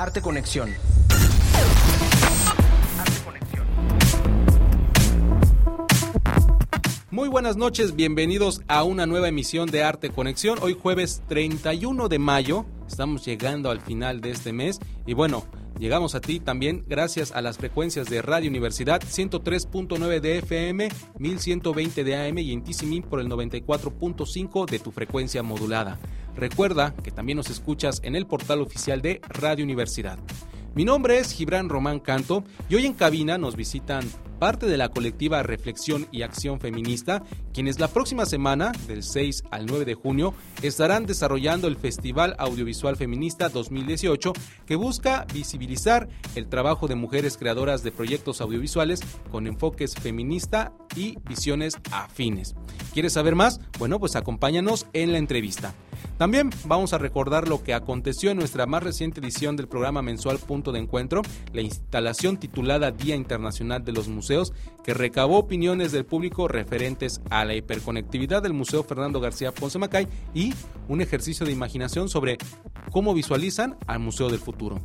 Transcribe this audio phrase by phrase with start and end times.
[0.00, 0.70] Arte Conexión.
[7.10, 10.60] Muy buenas noches, bienvenidos a una nueva emisión de Arte Conexión.
[10.62, 15.44] Hoy jueves 31 de mayo, estamos llegando al final de este mes y bueno,
[15.80, 22.04] llegamos a ti también gracias a las frecuencias de Radio Universidad 103.9 de FM, 1120
[22.04, 25.98] de AM y en TCMIN por el 94.5 de tu frecuencia modulada.
[26.38, 30.20] Recuerda que también nos escuchas en el portal oficial de Radio Universidad.
[30.76, 34.08] Mi nombre es Gibran Román Canto y hoy en cabina nos visitan
[34.38, 39.66] parte de la colectiva Reflexión y Acción Feminista, quienes la próxima semana, del 6 al
[39.66, 44.32] 9 de junio, estarán desarrollando el Festival Audiovisual Feminista 2018,
[44.64, 49.00] que busca visibilizar el trabajo de mujeres creadoras de proyectos audiovisuales
[49.32, 52.54] con enfoques feminista y visiones afines.
[52.92, 53.60] ¿Quieres saber más?
[53.80, 55.74] Bueno, pues acompáñanos en la entrevista.
[56.16, 60.38] También vamos a recordar lo que aconteció en nuestra más reciente edición del programa mensual
[60.38, 64.52] Punto de Encuentro, la instalación titulada Día Internacional de los Museos,
[64.84, 70.08] que recabó opiniones del público referentes a la hiperconectividad del Museo Fernando García Ponce Macay
[70.34, 70.54] y
[70.88, 72.38] un ejercicio de imaginación sobre
[72.90, 74.80] cómo visualizan al Museo del Futuro.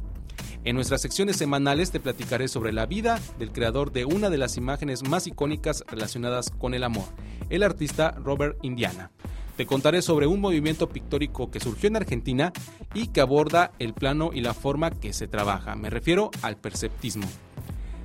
[0.66, 4.56] En nuestras secciones semanales te platicaré sobre la vida del creador de una de las
[4.56, 7.06] imágenes más icónicas relacionadas con el amor,
[7.50, 9.12] el artista Robert Indiana.
[9.58, 12.52] Te contaré sobre un movimiento pictórico que surgió en Argentina
[12.94, 15.76] y que aborda el plano y la forma que se trabaja.
[15.76, 17.28] Me refiero al perceptismo.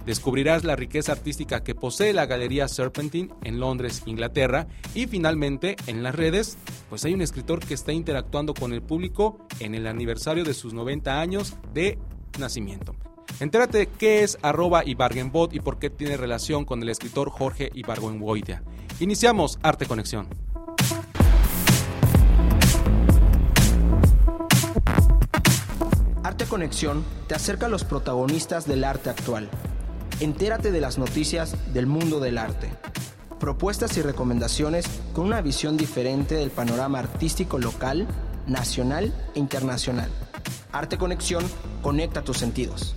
[0.04, 4.66] Descubrirás la riqueza artística que posee la Galería Serpentine en Londres, Inglaterra.
[4.94, 6.56] Y finalmente, en las redes,
[6.88, 10.72] pues hay un escritor que está interactuando con el público en el aniversario de sus
[10.72, 11.98] 90 años de
[12.38, 12.94] nacimiento.
[13.40, 18.62] Entérate qué es arroba Ibargenbot y por qué tiene relación con el escritor Jorge Ibargüengoitia.
[19.00, 20.26] Iniciamos Arte Conexión.
[26.38, 29.48] Arte Conexión te acerca a los protagonistas del arte actual.
[30.20, 32.70] Entérate de las noticias del mundo del arte.
[33.40, 38.06] Propuestas y recomendaciones con una visión diferente del panorama artístico local,
[38.46, 40.08] nacional e internacional.
[40.70, 41.44] Arte Conexión
[41.82, 42.94] conecta tus sentidos.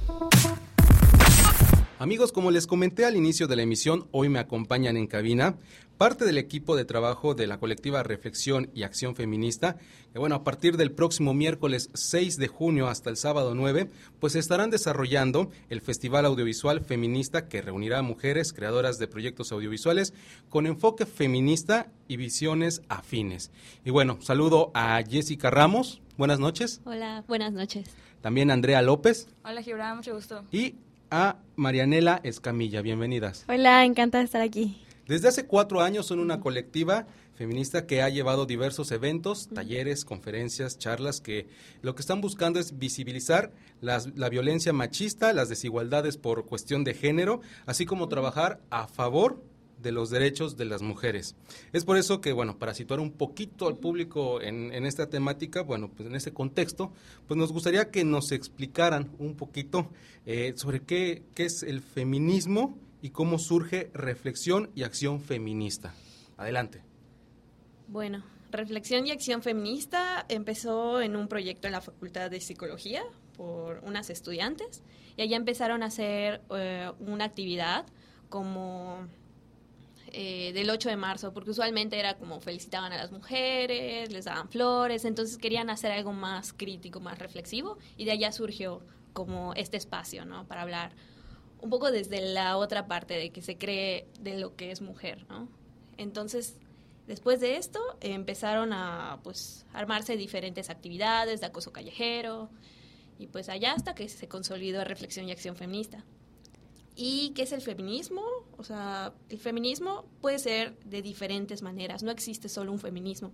[2.01, 5.57] Amigos, como les comenté al inicio de la emisión, hoy me acompañan en cabina
[5.99, 9.77] parte del equipo de trabajo de la colectiva Reflexión y Acción Feminista,
[10.11, 14.33] que bueno, a partir del próximo miércoles 6 de junio hasta el sábado 9, pues
[14.33, 20.15] estarán desarrollando el Festival Audiovisual Feminista que reunirá a mujeres creadoras de proyectos audiovisuales
[20.49, 23.51] con enfoque feminista y visiones afines.
[23.85, 26.81] Y bueno, saludo a Jessica Ramos, buenas noches.
[26.83, 27.91] Hola, buenas noches.
[28.21, 29.27] También Andrea López.
[29.43, 30.43] Hola Gibran, mucho gusto.
[30.51, 30.77] Y
[31.11, 33.45] a Marianela Escamilla, bienvenidas.
[33.47, 34.81] Hola, encantada de estar aquí.
[35.07, 37.05] Desde hace cuatro años son una colectiva
[37.35, 41.47] feminista que ha llevado diversos eventos, talleres, conferencias, charlas que
[41.81, 43.51] lo que están buscando es visibilizar
[43.81, 49.43] la violencia machista, las desigualdades por cuestión de género, así como trabajar a favor
[49.81, 51.35] de los derechos de las mujeres.
[51.73, 55.89] Es por eso que, bueno, para situar un poquito al público en, esta temática, bueno,
[55.89, 56.91] pues en este contexto,
[57.27, 59.89] pues nos gustaría que nos explicaran un poquito
[60.25, 65.93] eh, sobre qué, qué es el feminismo y cómo surge reflexión y acción feminista.
[66.37, 66.81] Adelante.
[67.87, 73.03] Bueno, reflexión y acción feminista empezó en un proyecto en la Facultad de Psicología
[73.35, 74.83] por unas estudiantes
[75.17, 77.85] y allá empezaron a hacer eh, una actividad
[78.29, 79.07] como
[80.11, 84.49] eh, del 8 de marzo, porque usualmente era como felicitaban a las mujeres, les daban
[84.49, 88.81] flores, entonces querían hacer algo más crítico, más reflexivo, y de allá surgió
[89.13, 90.47] como este espacio, ¿no?
[90.47, 90.91] Para hablar
[91.59, 95.25] un poco desde la otra parte de que se cree de lo que es mujer,
[95.29, 95.47] ¿no?
[95.97, 96.57] Entonces,
[97.07, 102.49] después de esto, empezaron a, pues, armarse diferentes actividades de acoso callejero,
[103.21, 106.03] y pues allá hasta que se consolidó Reflexión y Acción Feminista.
[106.95, 108.23] ¿Y qué es el feminismo?
[108.61, 113.31] O sea, el feminismo puede ser de diferentes maneras, no existe solo un feminismo,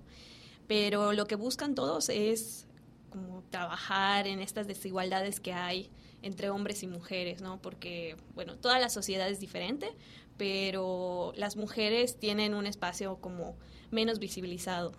[0.67, 2.65] pero lo que buscan todos es
[3.09, 5.89] como trabajar en estas desigualdades que hay
[6.21, 7.61] entre hombres y mujeres, ¿no?
[7.61, 9.93] Porque, bueno, toda la sociedad es diferente,
[10.37, 13.57] pero las mujeres tienen un espacio como
[13.91, 14.93] menos visibilizado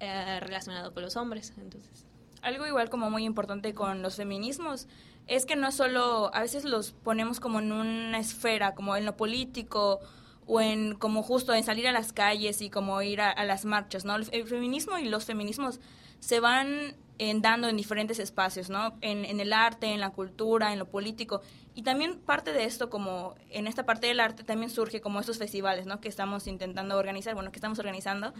[0.00, 2.06] eh, relacionado con los hombres, entonces.
[2.40, 4.88] Algo igual como muy importante con los feminismos
[5.28, 9.16] es que no solo, a veces los ponemos como en una esfera, como en lo
[9.16, 10.00] político
[10.46, 14.06] o en como justo en salir a las calles y como ir a, las marchas,
[14.06, 14.16] ¿no?
[14.16, 15.80] El feminismo y los feminismos
[16.20, 18.96] se van en dando en diferentes espacios, ¿no?
[19.02, 21.42] En, en, el arte, en la cultura, en lo político.
[21.74, 25.36] Y también parte de esto, como en esta parte del arte, también surge como estos
[25.36, 26.00] festivales, ¿no?
[26.00, 28.32] Que estamos intentando organizar, bueno, que estamos organizando,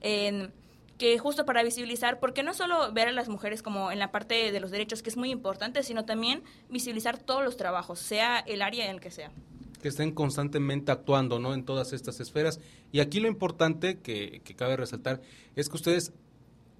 [0.00, 0.52] en,
[1.02, 4.52] que justo para visibilizar, porque no solo ver a las mujeres como en la parte
[4.52, 8.62] de los derechos, que es muy importante, sino también visibilizar todos los trabajos, sea el
[8.62, 9.32] área en el que sea
[9.82, 11.54] que estén constantemente actuando ¿no?
[11.54, 12.60] en todas estas esferas.
[12.92, 15.20] Y aquí lo importante que, que cabe resaltar
[15.56, 16.12] es que ustedes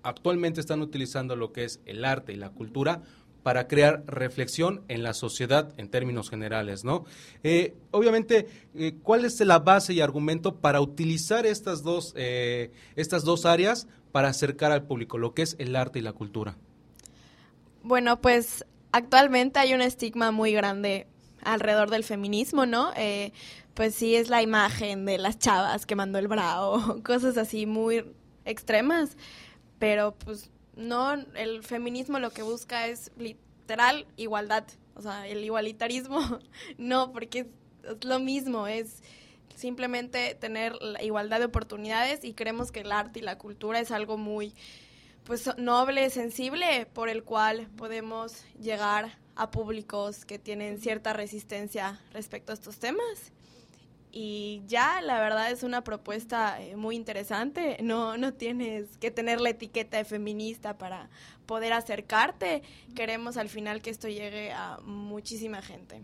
[0.04, 3.02] actualmente están utilizando lo que es el arte y la cultura
[3.42, 7.04] para crear reflexión en la sociedad en términos generales, ¿no?
[7.42, 13.24] Eh, obviamente, eh, ¿cuál es la base y argumento para utilizar estas dos, eh, estas
[13.24, 16.56] dos áreas para acercar al público, lo que es el arte y la cultura?
[17.82, 21.06] Bueno, pues actualmente hay un estigma muy grande
[21.42, 22.92] alrededor del feminismo, ¿no?
[22.96, 23.32] Eh,
[23.74, 28.04] pues sí es la imagen de las chavas que mandó el bravo, cosas así muy
[28.44, 29.16] extremas,
[29.78, 34.64] pero pues no, el feminismo lo que busca es literal igualdad,
[34.94, 36.20] o sea, el igualitarismo
[36.78, 37.46] no, porque es,
[37.84, 39.02] es lo mismo, es
[39.54, 43.90] simplemente tener la igualdad de oportunidades y creemos que el arte y la cultura es
[43.90, 44.54] algo muy
[45.24, 52.52] pues noble, sensible, por el cual podemos llegar a públicos que tienen cierta resistencia respecto
[52.52, 53.32] a estos temas.
[54.14, 57.78] Y ya, la verdad es una propuesta eh, muy interesante.
[57.82, 61.08] No, no tienes que tener la etiqueta de feminista para
[61.46, 62.62] poder acercarte.
[62.94, 66.02] Queremos al final que esto llegue a muchísima gente.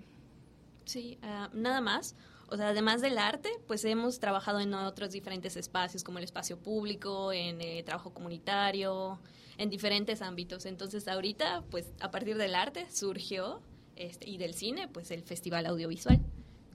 [0.86, 2.14] Sí, uh, nada más.
[2.50, 6.58] O sea, además del arte, pues hemos trabajado en otros diferentes espacios, como el espacio
[6.58, 9.18] público, en eh, trabajo comunitario,
[9.58, 10.64] en diferentes ámbitos.
[10.64, 13.60] Entonces, ahorita, pues a partir del arte surgió,
[13.96, 16.20] este, y del cine, pues el Festival Audiovisual.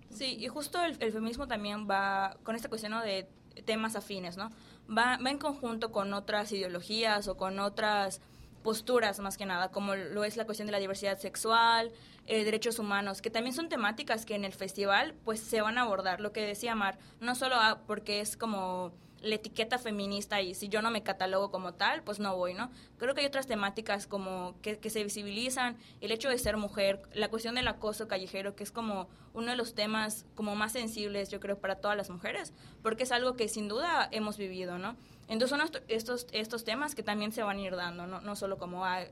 [0.10, 3.02] Sí, y justo el, el feminismo también va con esta cuestión ¿no?
[3.02, 3.28] de
[3.66, 4.52] temas afines, ¿no?
[4.90, 8.22] Va, va en conjunto con otras ideologías o con otras
[8.64, 11.92] posturas más que nada, como lo es la cuestión de la diversidad sexual,
[12.26, 15.82] eh, derechos humanos, que también son temáticas que en el festival pues se van a
[15.82, 16.22] abordar.
[16.22, 18.94] Lo que decía Mar, no solo porque es como
[19.24, 22.70] la etiqueta feminista y si yo no me catalogo como tal, pues no voy, ¿no?
[22.98, 27.02] Creo que hay otras temáticas como que, que, se visibilizan, el hecho de ser mujer,
[27.14, 31.30] la cuestión del acoso callejero, que es como uno de los temas como más sensibles,
[31.30, 34.98] yo creo, para todas las mujeres, porque es algo que sin duda hemos vivido, ¿no?
[35.30, 38.58] Entonces son estos, estos temas que también se van a ir dando, no, no solo
[38.58, 39.06] como ah,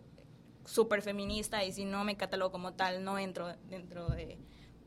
[0.66, 4.38] súper feminista y si no me catalogo como tal, no entro dentro de,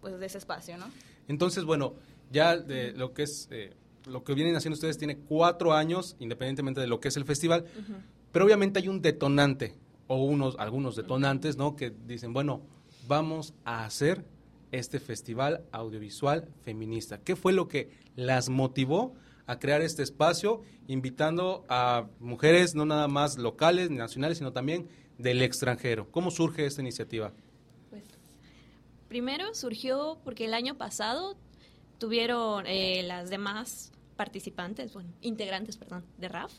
[0.00, 0.86] pues, de ese espacio, ¿no?
[1.28, 1.94] Entonces, bueno,
[2.30, 3.48] ya de lo que es...
[3.50, 3.74] Eh,
[4.06, 7.64] lo que vienen haciendo ustedes tiene cuatro años, independientemente de lo que es el festival,
[7.64, 7.96] uh -huh.
[8.32, 9.78] pero obviamente hay un detonante
[10.08, 11.74] o unos, algunos detonantes, ¿no?
[11.74, 12.60] Que dicen, bueno,
[13.08, 14.24] vamos a hacer
[14.72, 17.18] este festival audiovisual feminista.
[17.18, 19.14] ¿Qué fue lo que las motivó
[19.46, 24.88] a crear este espacio, invitando a mujeres no nada más locales ni nacionales, sino también
[25.18, 26.10] del extranjero?
[26.10, 27.32] ¿Cómo surge esta iniciativa?
[27.90, 28.04] Pues,
[29.08, 31.36] primero surgió porque el año pasado
[31.98, 36.52] tuvieron eh, las demás participantes, bueno, integrantes, perdón, de RAF,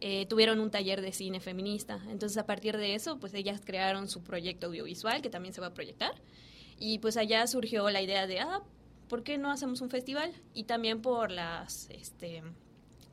[0.00, 2.00] eh, tuvieron un taller de cine feminista.
[2.08, 5.68] Entonces, a partir de eso, pues ellas crearon su proyecto audiovisual, que también se va
[5.68, 6.14] a proyectar.
[6.78, 8.62] Y pues allá surgió la idea de, ah,
[9.08, 10.32] ¿por qué no hacemos un festival?
[10.54, 12.42] Y también por las, este,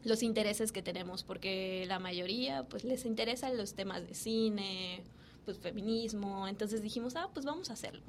[0.04, 5.04] los intereses que tenemos, porque la mayoría, pues les interesan los temas de cine,
[5.46, 6.48] pues feminismo.
[6.48, 8.02] Entonces dijimos, ah, pues vamos a hacerlo.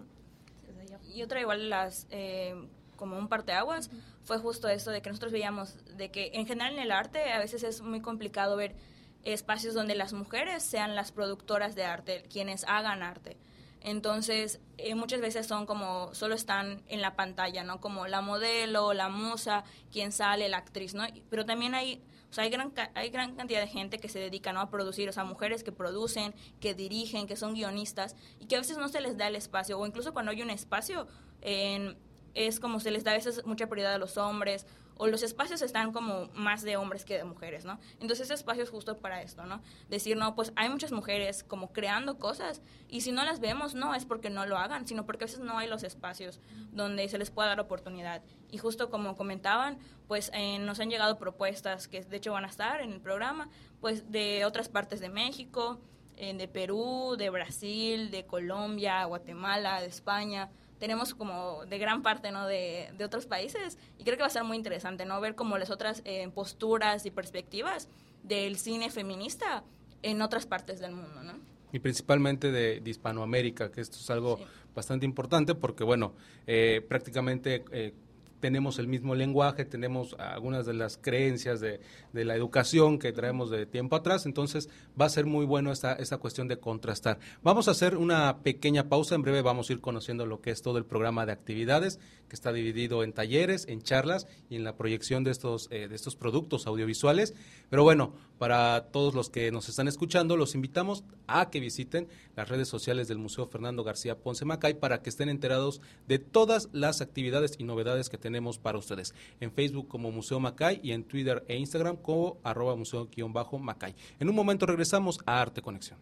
[1.14, 2.06] Y otra igual las...
[2.10, 2.54] Eh
[3.00, 4.00] como un parteaguas, uh -huh.
[4.24, 7.38] fue justo esto de que nosotros veíamos de que en general en el arte a
[7.38, 8.76] veces es muy complicado ver
[9.24, 13.38] espacios donde las mujeres sean las productoras de arte, quienes hagan arte.
[13.80, 17.80] Entonces, eh, muchas veces son como, solo están en la pantalla, ¿no?
[17.80, 21.04] Como la modelo, la musa, quien sale, la actriz, ¿no?
[21.30, 24.52] Pero también hay, o sea, hay gran, hay gran cantidad de gente que se dedica,
[24.52, 24.60] ¿no?
[24.60, 28.58] A producir, o sea, mujeres que producen, que dirigen, que son guionistas, y que a
[28.58, 31.06] veces no se les da el espacio, o incluso cuando hay un espacio,
[31.42, 34.66] es como se les da a veces mucha prioridad a los hombres
[34.96, 37.78] o los espacios están como más de hombres que de mujeres, ¿no?
[37.94, 39.62] Entonces ese espacio es justo para esto, ¿no?
[39.88, 43.94] Decir, no, pues hay muchas mujeres como creando cosas y si no las vemos, no
[43.94, 46.40] es porque no lo hagan, sino porque a veces no hay los espacios
[46.72, 48.22] donde se les pueda dar oportunidad.
[48.50, 49.78] Y justo como comentaban,
[50.08, 53.48] pues eh, nos han llegado propuestas que de hecho van a estar en el programa,
[53.80, 55.78] pues de otras partes de México,
[56.16, 62.32] eh, de Perú, de Brasil, de Colombia, Guatemala, de España, tenemos como de gran parte
[62.32, 62.46] ¿no?
[62.46, 65.58] de, de, otros países y creo que va a ser muy interesante no ver como
[65.58, 67.88] las otras eh, posturas y perspectivas
[68.24, 69.62] del cine feminista
[70.02, 71.34] en otras partes del mundo ¿no?
[71.72, 74.44] y principalmente de, de Hispanoamérica que esto es algo sí.
[74.74, 76.14] bastante importante porque bueno
[76.46, 77.92] eh, prácticamente eh,
[78.40, 81.80] tenemos el mismo lenguaje, tenemos algunas de las creencias de,
[82.12, 84.68] de, la educación que traemos de tiempo atrás, entonces
[85.00, 87.18] va a ser muy bueno esta, esta cuestión de contrastar.
[87.42, 90.62] Vamos a hacer una pequeña pausa, en breve vamos a ir conociendo lo que es
[90.62, 94.76] todo el programa de actividades, que está dividido en talleres, en charlas y en la
[94.76, 97.34] proyección de estos, eh, de estos productos audiovisuales.
[97.68, 102.48] Pero bueno, para todos los que nos están escuchando, los invitamos a que visiten las
[102.48, 107.00] redes sociales del Museo Fernando García Ponce Macay para que estén enterados de todas las
[107.00, 109.12] actividades y novedades que tenemos para ustedes.
[109.40, 113.94] En Facebook como Museo Macay y en Twitter e Instagram como arroba museo-macay.
[114.20, 115.98] En un momento regresamos a Arte Conexión.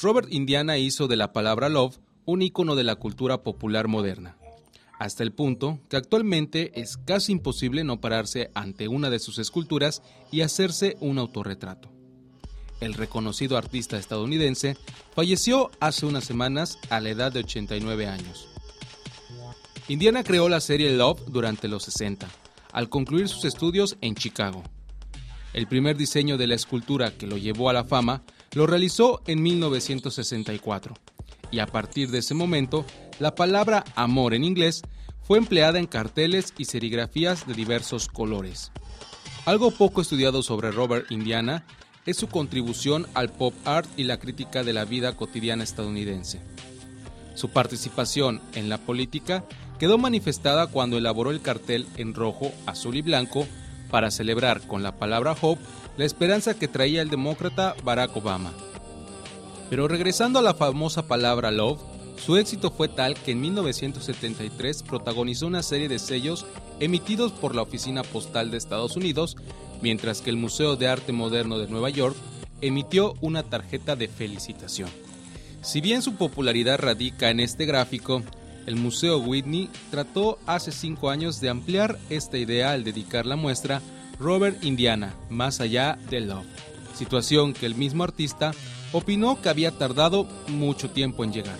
[0.00, 4.36] Robert Indiana hizo de la palabra love un icono de la cultura popular moderna,
[4.98, 10.02] hasta el punto que actualmente es casi imposible no pararse ante una de sus esculturas
[10.32, 12.01] y hacerse un autorretrato.
[12.82, 14.76] El reconocido artista estadounidense
[15.14, 18.48] falleció hace unas semanas a la edad de 89 años.
[19.86, 22.28] Indiana creó la serie Love durante los 60,
[22.72, 24.64] al concluir sus estudios en Chicago.
[25.52, 29.44] El primer diseño de la escultura que lo llevó a la fama lo realizó en
[29.44, 30.92] 1964
[31.52, 32.84] y a partir de ese momento,
[33.20, 34.82] la palabra amor en inglés
[35.22, 38.72] fue empleada en carteles y serigrafías de diversos colores.
[39.44, 41.64] Algo poco estudiado sobre Robert Indiana
[42.06, 46.40] es su contribución al pop art y la crítica de la vida cotidiana estadounidense.
[47.34, 49.44] Su participación en la política
[49.78, 53.46] quedó manifestada cuando elaboró el cartel en rojo, azul y blanco
[53.90, 55.62] para celebrar con la palabra hope
[55.96, 58.52] la esperanza que traía el demócrata Barack Obama.
[59.70, 61.80] Pero regresando a la famosa palabra love,
[62.24, 66.46] su éxito fue tal que en 1973 protagonizó una serie de sellos
[66.78, 69.36] emitidos por la Oficina Postal de Estados Unidos,
[69.82, 72.16] mientras que el Museo de Arte Moderno de Nueva York
[72.60, 74.88] emitió una tarjeta de felicitación.
[75.60, 78.22] Si bien su popularidad radica en este gráfico,
[78.66, 83.82] el Museo Whitney trató hace cinco años de ampliar esta idea al dedicar la muestra
[84.18, 86.46] Robert Indiana, más allá de Love,
[86.94, 88.52] situación que el mismo artista
[88.92, 91.58] opinó que había tardado mucho tiempo en llegar.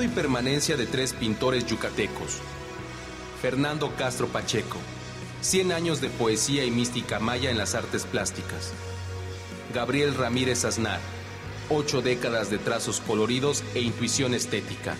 [0.00, 2.38] Y permanencia de tres pintores yucatecos.
[3.42, 4.78] Fernando Castro Pacheco.
[5.40, 8.72] 100 años de poesía y mística maya en las artes plásticas.
[9.74, 11.00] Gabriel Ramírez Aznar
[11.70, 14.96] ocho décadas de trazos coloridos e intuición estética.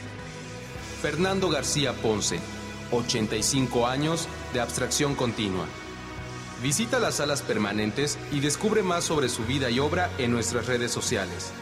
[1.01, 2.41] Fernando García Ponce,
[2.91, 5.67] 85 años de abstracción continua.
[6.63, 10.91] Visita las salas permanentes y descubre más sobre su vida y obra en nuestras redes
[10.91, 11.53] sociales.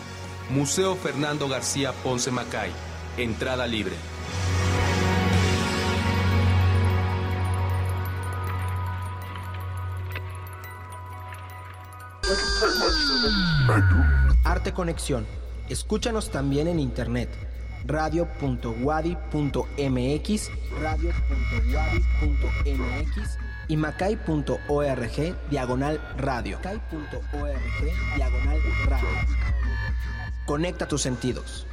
[0.49, 2.71] Museo Fernando García Ponce Macay,
[3.16, 3.94] entrada libre.
[14.44, 15.26] Arte Conexión.
[15.68, 17.28] Escúchanos también en internet
[17.85, 18.50] radio.wadi.mx,
[20.80, 21.26] radio.wadi.mx
[23.68, 26.58] y macay.org diagonal radio.
[26.58, 27.61] Macay.org
[28.16, 29.08] diagonal radio.
[30.46, 31.65] Conecta tus sentidos.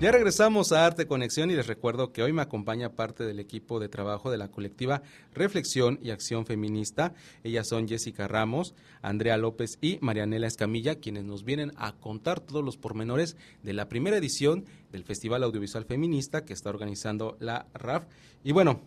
[0.00, 3.78] Ya regresamos a Arte Conexión y les recuerdo que hoy me acompaña parte del equipo
[3.78, 5.02] de trabajo de la colectiva
[5.34, 7.12] Reflexión y Acción Feminista.
[7.44, 12.64] Ellas son Jessica Ramos, Andrea López y Marianela Escamilla, quienes nos vienen a contar todos
[12.64, 18.04] los pormenores de la primera edición del Festival Audiovisual Feminista que está organizando la RAF.
[18.44, 18.80] Y bueno,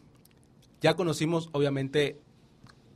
[0.81, 2.21] ya conocimos obviamente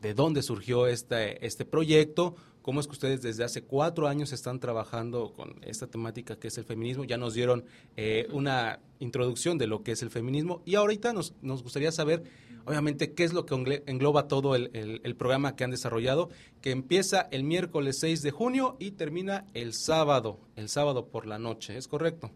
[0.03, 4.59] de dónde surgió este, este proyecto, cómo es que ustedes desde hace cuatro años están
[4.59, 7.05] trabajando con esta temática que es el feminismo.
[7.05, 7.63] Ya nos dieron
[7.95, 12.23] eh, una introducción de lo que es el feminismo y ahorita nos, nos gustaría saber,
[12.65, 16.29] obviamente, qué es lo que engloba todo el, el, programa que han desarrollado,
[16.61, 21.39] que empieza el miércoles 6 de junio y termina el sábado, el sábado por la
[21.39, 22.29] noche, ¿es correcto?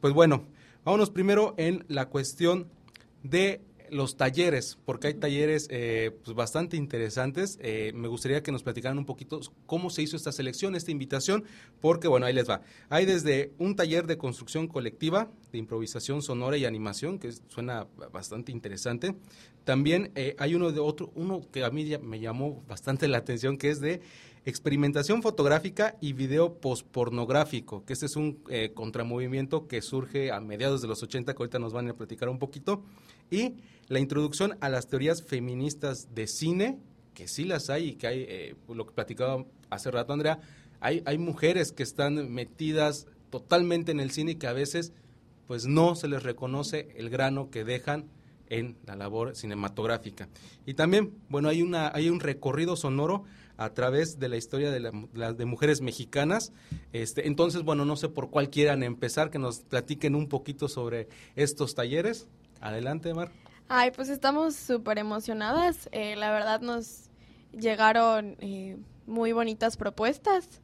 [0.00, 0.46] Pues bueno,
[0.84, 2.68] vámonos primero en la cuestión
[3.22, 3.60] de
[3.94, 7.58] los talleres, porque hay talleres eh, pues bastante interesantes.
[7.62, 11.44] Eh, me gustaría que nos platicaran un poquito cómo se hizo esta selección, esta invitación,
[11.80, 12.62] porque bueno, ahí les va.
[12.88, 18.50] Hay desde un taller de construcción colectiva, de improvisación sonora y animación, que suena bastante
[18.50, 19.14] interesante.
[19.62, 23.56] También eh, hay uno de otro, uno que a mí me llamó bastante la atención,
[23.56, 24.00] que es de
[24.44, 28.42] experimentación fotográfica y video pospornográfico, que este es un
[28.74, 32.38] contramovimiento que surge a mediados de los 80, que ahorita nos van a platicar un
[32.38, 32.82] poquito.
[33.30, 33.54] Y
[33.88, 36.78] la introducción a las teorías feministas de cine
[37.14, 40.40] que sí las hay y que hay, eh, lo que platicaba hace rato Andrea,
[40.80, 44.92] hay, hay mujeres que están metidas totalmente en el cine y que a veces
[45.46, 48.06] pues no se les reconoce el grano que dejan
[48.48, 50.28] en la labor cinematográfica.
[50.66, 53.24] Y también, bueno, hay, una, hay un recorrido sonoro
[53.56, 56.52] a través de la historia de, la, de mujeres mexicanas.
[56.92, 61.08] Este, entonces, bueno, no sé por cuál quieran empezar, que nos platiquen un poquito sobre
[61.36, 62.26] estos talleres.
[62.60, 63.30] Adelante, Mar.
[63.68, 65.88] Ay, pues estamos súper emocionadas.
[65.92, 67.08] Eh, la verdad nos
[67.52, 70.60] llegaron eh, muy bonitas propuestas.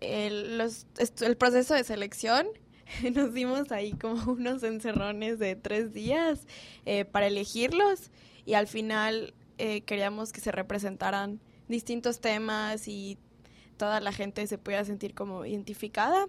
[0.00, 0.86] El, los,
[1.20, 2.48] el proceso de selección
[3.14, 6.46] nos dimos ahí como unos encerrones de tres días
[6.84, 8.10] eh, para elegirlos
[8.44, 13.18] y al final queríamos que se representaran distintos temas y
[13.76, 16.26] toda la gente se pueda sentir como identificada.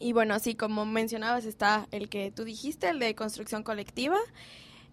[0.00, 4.18] Y bueno, así como mencionabas, está el que tú dijiste, el de construcción colectiva.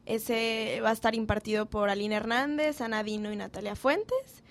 [0.05, 4.43] Ese va a estar impartido por Aline Hernández, Ana Dino y Natalia Fuentes.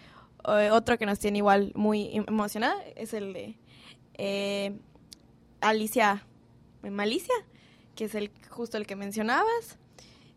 [0.44, 3.56] otro que nos tiene igual muy emocionada es el de
[4.14, 4.76] eh,
[5.60, 6.26] Alicia
[6.82, 7.34] Malicia,
[7.94, 9.78] que es el justo el que mencionabas.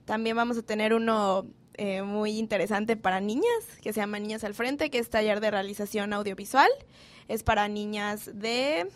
[0.06, 3.46] También vamos a tener uno eh, muy interesante para niñas,
[3.82, 6.70] que se llama Niñas al Frente, que es taller de realización audiovisual.
[7.28, 8.90] Es para niñas de...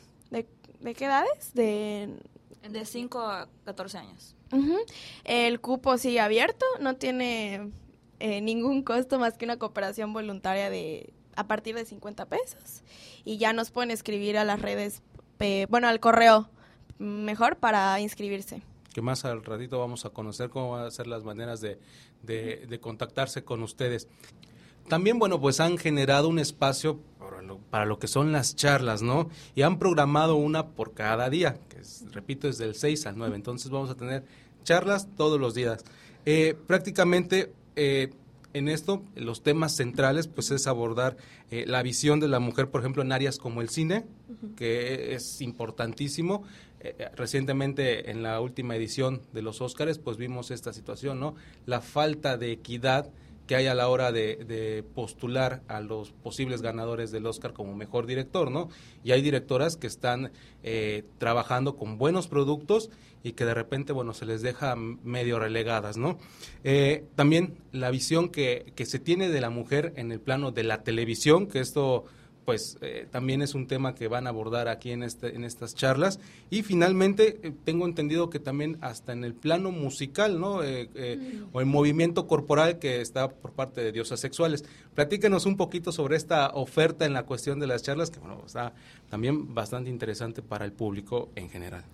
[0.82, 1.54] ¿De, qué edades?
[1.54, 2.10] De...
[2.70, 4.36] De 5 a 14 años.
[5.24, 7.72] El cupo sigue abierto, no tiene
[8.20, 12.84] eh, ningún costo más que una cooperación voluntaria de a partir de 50 pesos.
[13.24, 15.02] Y ya nos pueden escribir a las redes,
[15.70, 16.50] bueno, al correo
[17.00, 18.62] mejor para inscribirse
[18.92, 21.80] que más al ratito vamos a conocer cómo van a ser las maneras de,
[22.24, 24.08] de, contactarse con ustedes.
[24.88, 27.00] También, bueno, pues han generado un espacio
[27.70, 29.30] para lo, que son las charlas, ¿no?
[29.56, 31.82] Y han programado una por cada día, que
[32.12, 33.36] repito, es del 6 al 9.
[33.36, 34.24] Entonces vamos a tener
[34.64, 35.84] charlas todos los días.
[36.26, 38.12] Eh, prácticamente eh,
[38.54, 41.18] en esto, los temas centrales, pues es abordar
[41.52, 44.06] eh, la visión de la mujer, por ejemplo, en áreas como el cine,
[44.56, 46.44] que es importantísimo.
[46.82, 51.36] Eh, eh, recientemente en la última edición de los Óscares, pues vimos esta situación, ¿no?
[51.66, 53.10] La falta de equidad
[53.48, 58.06] que hay a la hora de, postular a los posibles ganadores del Oscar como mejor
[58.06, 58.70] director, ¿no?
[59.04, 60.32] Y hay directoras que están
[60.64, 62.90] eh, trabajando con buenos productos
[63.24, 66.18] y que de repente, bueno, se les deja medio relegadas, ¿no?
[67.16, 70.84] también la visión que, que se tiene de la mujer en el plano de la
[70.84, 72.06] televisión, que esto
[72.52, 75.74] pues eh, también es un tema que van a abordar aquí en, este, en estas
[75.74, 76.20] charlas.
[76.50, 80.62] Y finalmente, eh, tengo entendido que también hasta en el plano musical, ¿no?
[80.62, 81.56] Eh, mm.
[81.56, 84.66] O el movimiento corporal que está por parte de diosas sexuales.
[84.96, 88.74] Platíquenos un poquito sobre esta oferta en la cuestión de las charlas, que bueno, está
[89.10, 91.86] también bastante interesante para el público en general.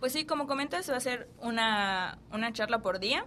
[0.00, 3.26] Pues sí, como comentas, va a ser una, una charla por día.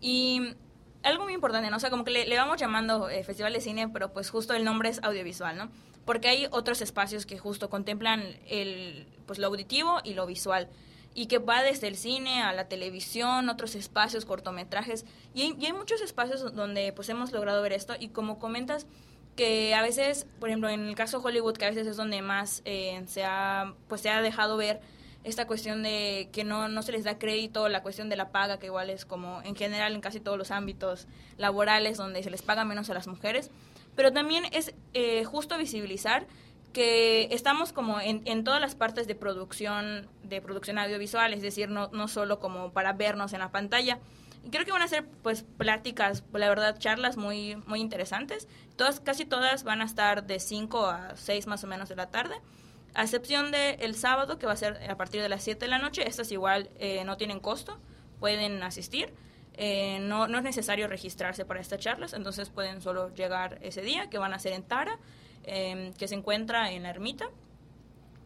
[0.00, 0.54] Y
[1.02, 1.76] algo muy importante, ¿no?
[1.76, 4.88] O sea, como que le, vamos llamando Festival de Cine, pero pues justo el nombre
[4.88, 5.70] es audiovisual, ¿no?
[6.08, 10.70] porque hay otros espacios que justo contemplan el, pues, lo auditivo y lo visual
[11.12, 16.00] y que va desde el cine a la televisión, otros espacios, cortometrajes, y hay, muchos
[16.00, 18.86] espacios donde pues hemos logrado ver esto, y como comentas,
[19.36, 22.22] que a veces, por ejemplo, en el caso de Hollywood, que a veces es donde
[22.22, 24.80] más eh, se, ha, pues, se ha dejado ver
[25.24, 28.58] esta cuestión de que no, no se les da crédito, la cuestión de la paga,
[28.58, 32.42] que igual es como en general en casi todos los ámbitos laborales donde se les
[32.42, 33.50] paga menos a las mujeres,
[33.96, 36.26] pero también es eh, justo visibilizar
[36.72, 41.68] que estamos como en, en, todas las partes de producción, de producción audiovisual, es decir,
[41.68, 43.98] no, no solo como para vernos en la pantalla.
[44.44, 48.48] Y creo que van a ser pues pláticas, la verdad, charlas muy, muy interesantes.
[48.76, 52.10] Todas, casi todas van a estar de 5 a 6 más o menos de la
[52.10, 52.36] tarde.
[52.98, 55.70] A excepción del el sábado, que va a ser a partir de las 7 de
[55.70, 56.08] la noche.
[56.08, 57.78] Estas igual eh, no tienen costo,
[58.18, 59.14] pueden asistir.
[59.54, 64.10] Eh, no, no es necesario registrarse para estas charlas, entonces pueden solo llegar ese día,
[64.10, 64.98] que van a ser en Tara,
[65.44, 67.30] em, que se encuentra en la ermita.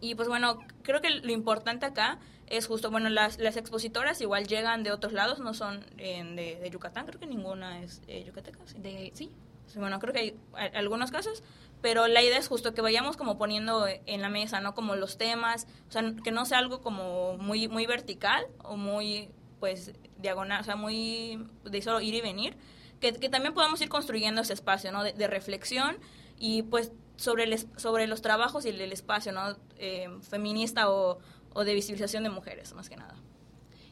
[0.00, 4.46] Y pues bueno, creo que lo importante acá es justo, bueno, las, las expositoras igual
[4.46, 8.78] llegan de otros lados, no son de, Yucatán, creo que ninguna es eh, yucateca, ¿sí?
[8.78, 9.30] De, sí.
[9.74, 10.34] Bueno, creo que hay
[10.74, 11.42] algunos casos,
[11.82, 14.74] pero la idea es justo que vayamos como poniendo en la mesa, ¿no?
[14.74, 19.28] Como los temas, o sea, que no sea algo como muy, muy vertical o muy,
[19.58, 22.56] pues, diagonal, o sea, muy de solo ir y venir,
[23.00, 25.02] que, también podamos ir construyendo ese espacio, ¿no?
[25.02, 25.98] De, reflexión
[26.38, 29.56] y pues sobre, el, sobre los trabajos y el, espacio, ¿no?
[29.76, 31.18] Eh, feminista o,
[31.52, 33.16] o, de visibilización de mujeres, más que nada.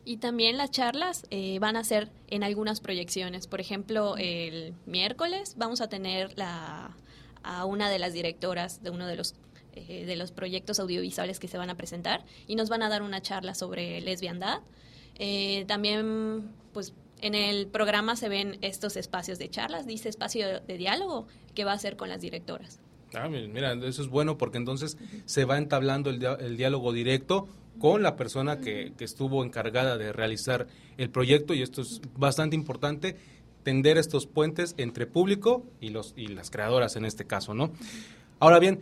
[0.05, 3.49] Y también las charlas eh, van a ser en algunas proyecciones.
[3.49, 6.97] Por ejemplo, el miércoles vamos a tener la,
[7.43, 9.35] a una de las directoras de uno de los
[9.73, 13.03] eh, de los proyectos audiovisuales que se van a presentar y nos van a dar
[13.03, 14.63] una charla sobre lesbiandad.
[15.17, 20.77] Eh, también, pues, En el programa se ven estos espacios de charlas, dice espacio de
[20.79, 22.81] diálogo, que va a ser con las directoras.
[23.15, 27.47] Ah, mira, eso es bueno porque entonces se va entablando el, el diálogo directo
[27.79, 32.57] con la persona que, que, estuvo encargada de realizar el proyecto y esto es bastante
[32.57, 33.17] importante
[33.63, 37.73] tender estos puentes entre público y los y las creadoras en este caso, ¿no?
[38.39, 38.81] Ahora bien,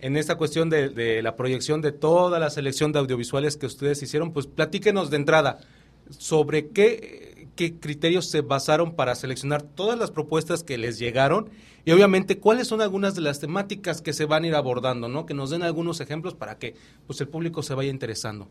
[0.00, 4.32] en esta cuestión de, la proyección de toda la selección de audiovisuales que ustedes hicieron,
[4.32, 5.58] pues platíquenos de entrada
[6.10, 11.50] sobre qué, qué criterios se basaron para seleccionar todas las propuestas que les llegaron
[11.84, 15.24] y obviamente cuáles son algunas de las temáticas que se van a ir abordando, ¿no?
[15.24, 16.74] Que nos den algunos ejemplos para que
[17.06, 18.48] pues el público se vaya interesando.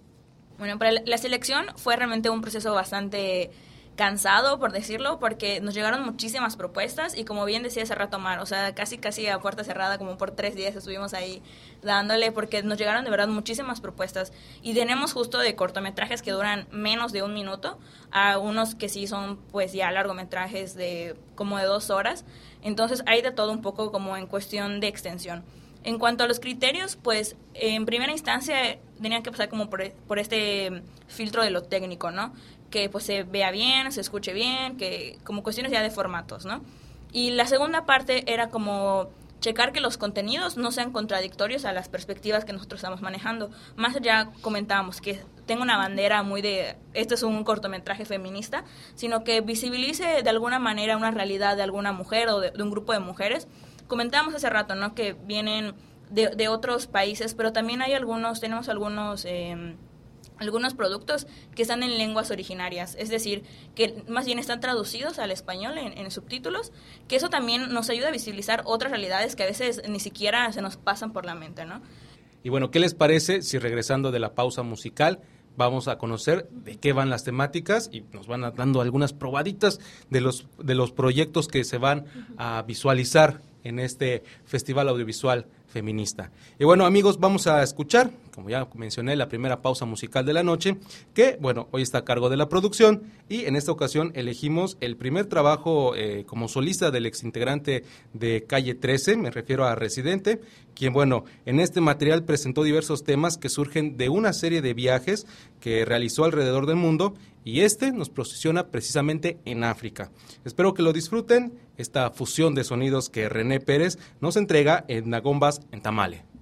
[0.58, 3.52] Bueno, para la selección fue realmente un proceso bastante
[3.96, 8.40] cansado, por decirlo, porque nos llegaron muchísimas propuestas y como bien decía hace rato Mar,
[8.40, 11.42] o sea, casi casi a puerta cerrada, como por tres días estuvimos ahí
[11.82, 16.68] dándole, porque nos llegaron de verdad muchísimas propuestas y tenemos justo de cortometrajes que duran
[16.72, 17.80] menos de un minuto
[18.12, 22.26] a unos que sí son pues ya largometrajes de como de dos horas,
[22.62, 25.44] entonces hay de todo un poco como en cuestión de extensión.
[25.86, 30.18] En cuanto a los criterios, pues en primera instancia tenían que pasar como por, por
[30.18, 32.34] este filtro de lo técnico, ¿no?
[32.76, 36.62] Que pues se vea bien, se escuche bien, que como cuestiones ya de formatos, ¿no?
[37.14, 39.08] Y la segunda parte era como
[39.40, 43.50] checar que los contenidos no sean contradictorios a las perspectivas que nosotros estamos manejando.
[43.78, 49.24] Más allá comentábamos que tengo una bandera muy de, esto es un cortometraje feminista, sino
[49.24, 52.92] que visibilice de alguna manera una realidad de alguna mujer o de, de un grupo
[52.92, 53.48] de mujeres.
[53.88, 54.96] Comentábamos hace rato, ¿no?
[54.96, 55.76] Que vienen
[56.10, 59.24] de, de, otros países, pero también hay algunos, tenemos algunos...
[59.24, 59.78] Eh,
[60.38, 63.44] algunos productos que están en lenguas originarias, es decir,
[63.76, 66.72] que más bien están traducidos al español en, subtítulos,
[67.08, 70.62] que eso también nos ayuda a visibilizar otras realidades que a veces ni siquiera se
[70.62, 71.82] nos pasan por la mente, ¿no?
[72.44, 75.20] Y bueno, ¿qué les parece si regresando de la pausa musical
[75.58, 80.22] vamos a conocer de qué van las temáticas y nos van dando algunas probaditas de
[80.22, 82.06] los de los proyectos que se van
[82.38, 86.32] a visualizar en este Festival Audiovisual Feminista.
[86.58, 90.42] Y bueno, amigos, vamos a escuchar, como ya mencioné, la primera pausa musical de la
[90.42, 90.78] noche,
[91.14, 94.96] que, bueno, hoy está a cargo de la producción y en esta ocasión elegimos el
[94.96, 97.84] primer trabajo eh, como solista del exintegrante
[98.14, 100.40] de Calle 13, me refiero a Residente,
[100.76, 105.28] quien, bueno, en este material presentó diversos temas que surgen de una serie de viajes
[105.60, 110.12] que realizó alrededor del mundo y este nos posiciona precisamente en África.
[110.44, 115.62] Espero que lo disfruten, esta fusión de sonidos que René Pérez nos entrega en Nagombas
[115.72, 116.35] en Tamale.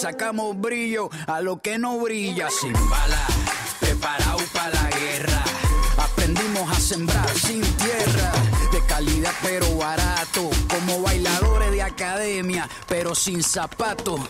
[0.00, 3.20] Sacamos brillo a lo que no brilla sin balas
[3.78, 5.44] preparado para la guerra.
[5.98, 8.32] Aprendimos a sembrar sin tierra,
[8.72, 14.20] de calidad pero barato, como bailadores de academia, pero sin zapatos.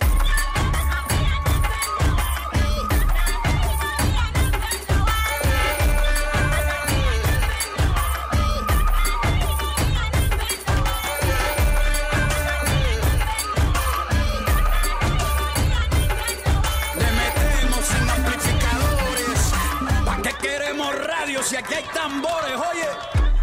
[21.80, 22.88] Hay tambores, oye.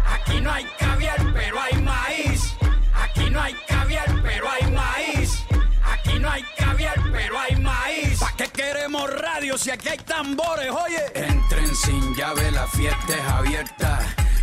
[0.06, 2.54] Aquí no hay caviar, pero hay maíz.
[2.94, 5.44] Aquí no hay caviar, pero hay maíz.
[5.84, 8.20] Aquí no hay caviar, pero hay maíz.
[8.20, 11.04] ¿Para qué queremos radio si aquí hay tambores, oye?
[11.14, 13.98] Entren sin llave, la fiesta es abierta.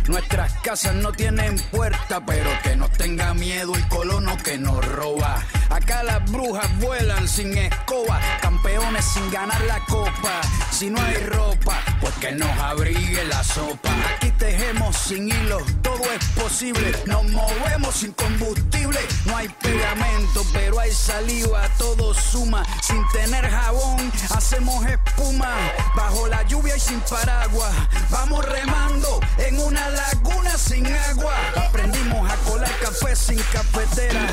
[0.08, 5.42] Nuestras casas no tienen puerta, pero que no tenga miedo el colono que nos roba.
[5.68, 10.40] Acá las brujas vuelan sin escoba, campeones sin ganar la copa.
[10.70, 13.90] Si no hay ropa, pues que nos abrigue la sopa.
[14.14, 16.92] Aquí tejemos sin hilo, todo es posible.
[17.06, 22.62] Nos movemos sin combustible, no hay pegamento, pero hay saliva, todo suma.
[22.80, 25.52] Sin tener jabón, hacemos espuma.
[25.96, 27.72] Bajo la lluvia y sin paraguas.
[28.10, 31.34] Vamos remando en una laguna sin agua.
[31.56, 34.26] Aprendimos a colar café sin cafetera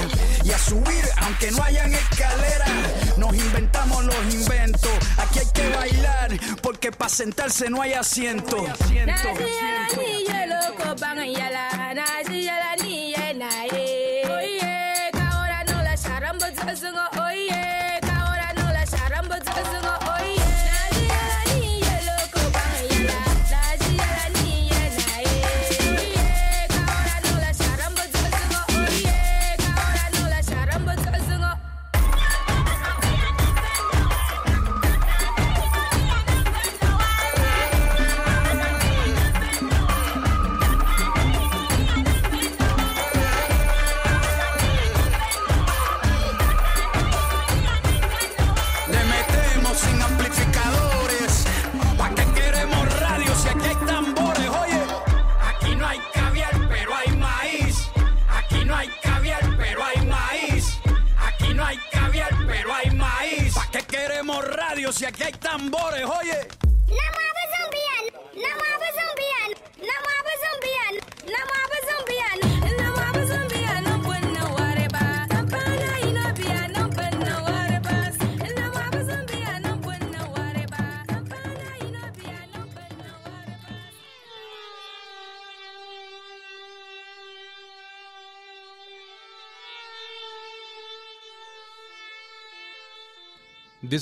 [0.43, 2.69] y a subir aunque no hayan escaleras.
[3.17, 4.91] Nos inventamos los inventos.
[5.17, 8.65] Aquí hay que bailar porque para sentarse no hay asiento.
[8.89, 9.13] Le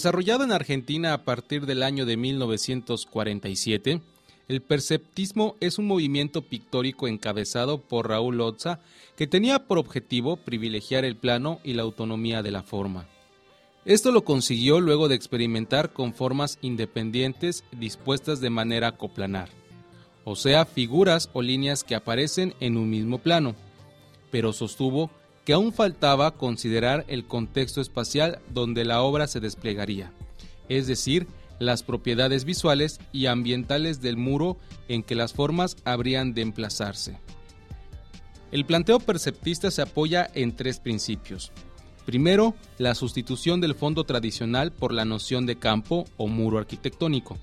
[0.02, 4.02] Desarrollado en Argentina a partir del año de 1947,
[4.48, 8.80] el perceptismo es un movimiento pictórico encabezado por Raúl Lotza
[9.16, 13.06] que tenía por objetivo privilegiar el plano y la autonomía de la forma.
[13.86, 19.50] Esto lo consiguió luego de experimentar con formas independientes dispuestas de manera coplanar,
[20.24, 23.54] o sea, figuras o líneas que aparecen en un mismo plano,
[24.32, 25.12] pero sostuvo
[25.52, 30.14] que aún faltaba considerar el contexto espacial donde la obra se desplegaría,
[30.70, 31.28] es decir,
[31.60, 34.56] las propiedades visuales y ambientales del muro
[34.88, 37.20] en que las formas habrían de emplazarse.
[38.54, 41.52] El planteo perceptista se apoya en tres principios.
[42.06, 47.38] Primero, la sustitución del fondo tradicional por la noción de campo o muro arquitectónico.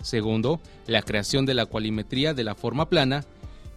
[0.00, 3.26] Segundo, la creación de la cualimetría de la forma plana.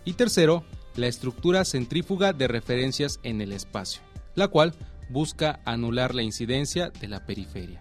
[0.05, 0.63] Y tercero,
[0.95, 4.01] la estructura centrífuga de referencias en el espacio,
[4.35, 4.73] la cual
[5.09, 7.79] busca anular la incidencia de la periferia.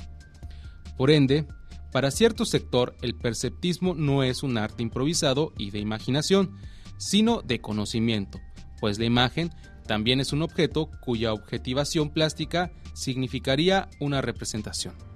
[0.96, 1.46] Por ende,
[1.92, 6.56] para cierto sector el perceptismo no es un arte improvisado y de imaginación,
[6.98, 8.40] sino de conocimiento,
[8.80, 9.50] pues la imagen
[9.86, 15.13] también es un objeto cuya objetivación plástica significaría una representación.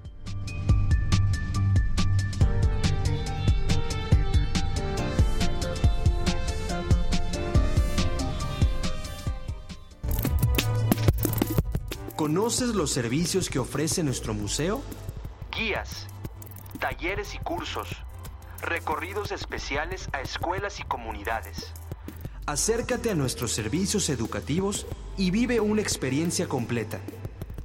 [12.19, 14.83] ¿Conoces los servicios que ofrece nuestro museo?
[15.57, 16.09] Guías,
[16.81, 17.91] talleres y cursos,
[18.61, 21.73] recorridos especiales a escuelas y comunidades.
[22.45, 26.99] Acércate a nuestros servicios educativos y vive una experiencia completa.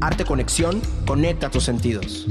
[0.00, 2.26] Arte Conexión, conecta tus sentidos.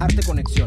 [0.00, 0.66] Arte Conexión.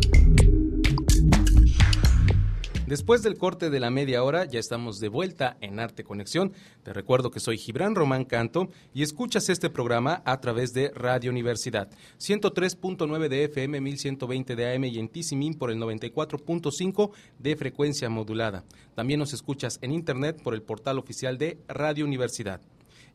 [2.90, 6.54] Después del corte de la media hora, ya estamos de vuelta en Arte Conexión.
[6.82, 11.30] Te recuerdo que soy Gibran Román Canto y escuchas este programa a través de Radio
[11.30, 18.10] Universidad, 103.9 de FM, 1120 de AM y en Tizimín por el 94.5 de frecuencia
[18.10, 18.64] modulada.
[18.96, 22.60] También nos escuchas en internet por el portal oficial de Radio Universidad.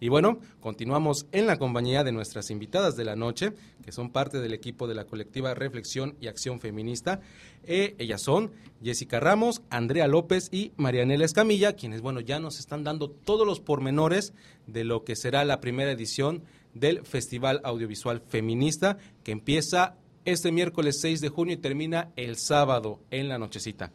[0.05, 4.39] Y bueno, continuamos en la compañía de nuestras invitadas de la noche, que son parte
[4.39, 7.23] del equipo de la colectiva Reflexión y Acción Feminista.
[7.63, 12.85] Eh, ellas son Jessica Ramos, Andrea López y Marianela Escamilla, quienes, bueno, ya nos están
[12.85, 14.35] dando todos los pormenores
[14.67, 16.43] de lo que será la primera edición
[16.75, 23.01] del Festival Audiovisual Feminista, que empieza este miércoles 6 de junio y termina el sábado
[23.11, 23.91] en la nochecita.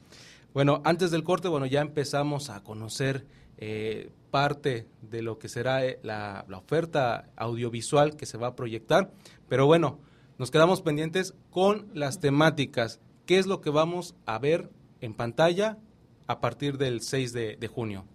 [0.55, 3.27] Bueno, antes del corte, bueno, ya empezamos a conocer
[3.59, 9.11] eh, parte de lo que será eh, la, oferta audiovisual que se va a proyectar,
[9.47, 9.99] pero bueno,
[10.39, 12.99] nos quedamos pendientes con las temáticas.
[13.25, 15.77] ¿Qué es lo que vamos a ver en pantalla
[16.25, 18.05] a partir del 6 de junio?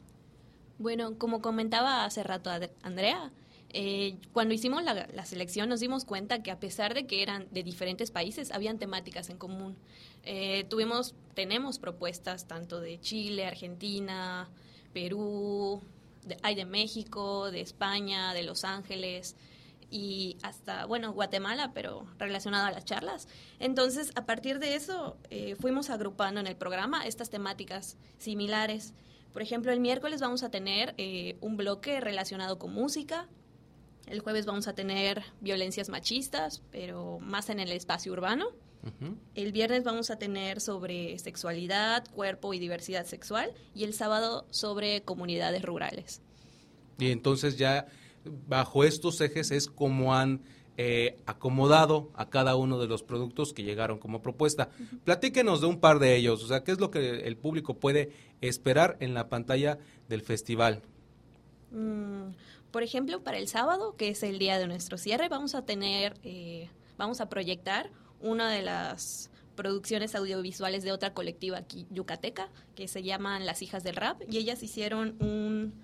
[0.79, 2.51] Bueno, como comentaba hace rato
[2.83, 3.31] Andrea,
[3.77, 7.65] eh, cuando hicimos la, selección nos dimos cuenta que a pesar de que eran de
[7.65, 9.77] diferentes países, habían temáticas en común.
[10.23, 14.49] Eh, tuvimos, tenemos propuestas tanto de Chile, Argentina,
[14.95, 15.83] Perú,
[16.43, 19.37] hay de México, de España, de Los Ángeles
[19.91, 23.29] y hasta, bueno, Guatemala, pero relacionado a las charlas.
[23.59, 28.95] Entonces, a partir de eso, eh, fuimos agrupando en el programa estas temáticas similares.
[29.35, 30.95] Por ejemplo, el miércoles vamos a tener
[31.41, 33.29] un bloque relacionado con música,
[34.07, 38.49] el jueves vamos a tener violencias machistas, pero más en el espacio urbano.
[39.35, 43.53] El viernes vamos a tener sobre sexualidad, cuerpo y diversidad sexual.
[43.75, 46.21] Y el sábado sobre comunidades rurales.
[46.99, 47.87] Y entonces ya
[48.47, 50.43] bajo estos ejes es como han
[50.77, 54.71] eh, acomodado a cada uno de los productos que llegaron como propuesta.
[55.05, 58.11] Platíquenos de un par de ellos, o sea, ¿qué es lo que el público puede
[58.41, 60.83] esperar en la pantalla del festival?
[61.71, 62.33] Mm,
[62.73, 66.15] por ejemplo, para el sábado, que es el día de nuestro cierre, vamos a tener,
[66.25, 67.91] eh, vamos a proyectar
[68.25, 73.85] una de las producciones audiovisuales de otra colectiva aquí, yucateca, que se llaman Las Hijas
[73.85, 75.75] del Rap, y ellas hicieron un,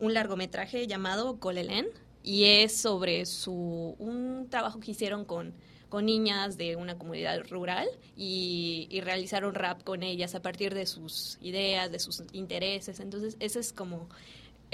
[0.00, 1.86] un largometraje llamado Colelén,
[2.24, 5.54] y es sobre su, un trabajo que hicieron con,
[5.88, 10.86] con niñas de una comunidad rural y, y, realizaron rap con ellas a partir de
[10.86, 12.98] sus ideas, de sus intereses.
[12.98, 14.08] Entonces, ese es como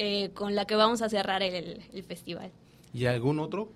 [0.03, 2.51] eh, con la que vamos a cerrar el, festival.
[2.94, 3.70] ¿Y algún otro?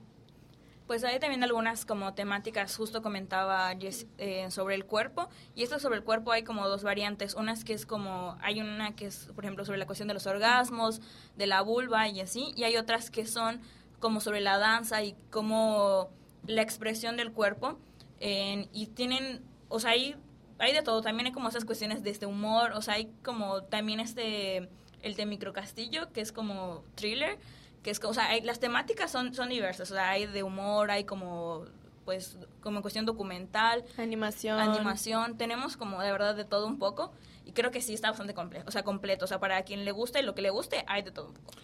[0.86, 3.72] Pues hay también algunas como temáticas, justo comentaba
[4.18, 7.64] eh, sobre el cuerpo, y esto sobre el cuerpo hay como dos variantes, una es
[7.64, 11.00] que es como, hay una que es, por ejemplo, sobre la cuestión de los orgasmos,
[11.36, 13.62] de la vulva y así, y hay otras que son
[13.98, 16.10] como sobre la danza y como
[16.46, 17.78] la expresión del cuerpo,
[18.20, 20.16] y tienen, o sea, hay,
[20.58, 23.62] hay de todo, también hay como esas cuestiones de este humor, o sea, hay como
[23.62, 24.68] también este
[25.04, 27.38] el de Microcastillo, que es como thriller,
[27.84, 31.04] que es, o sea, las temáticas son, son diversas, o sea, hay de humor, hay
[31.04, 31.66] como
[32.04, 37.12] pues como cuestión documental, animación, animación, tenemos como de verdad de todo un poco
[37.46, 39.92] y creo que sí está bastante completo, o sea, completo, o sea, para quien le
[39.92, 41.54] guste y lo que le guste, hay de todo un poco.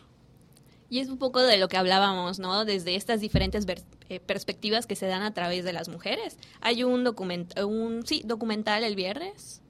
[0.91, 2.65] Y es un poco de lo que hablábamos, ¿no?
[2.65, 3.65] Desde estas diferentes
[4.09, 6.37] eh, perspectivas que se dan a través de las mujeres.
[6.61, 9.63] Hay un documental, un sí, documental el viernes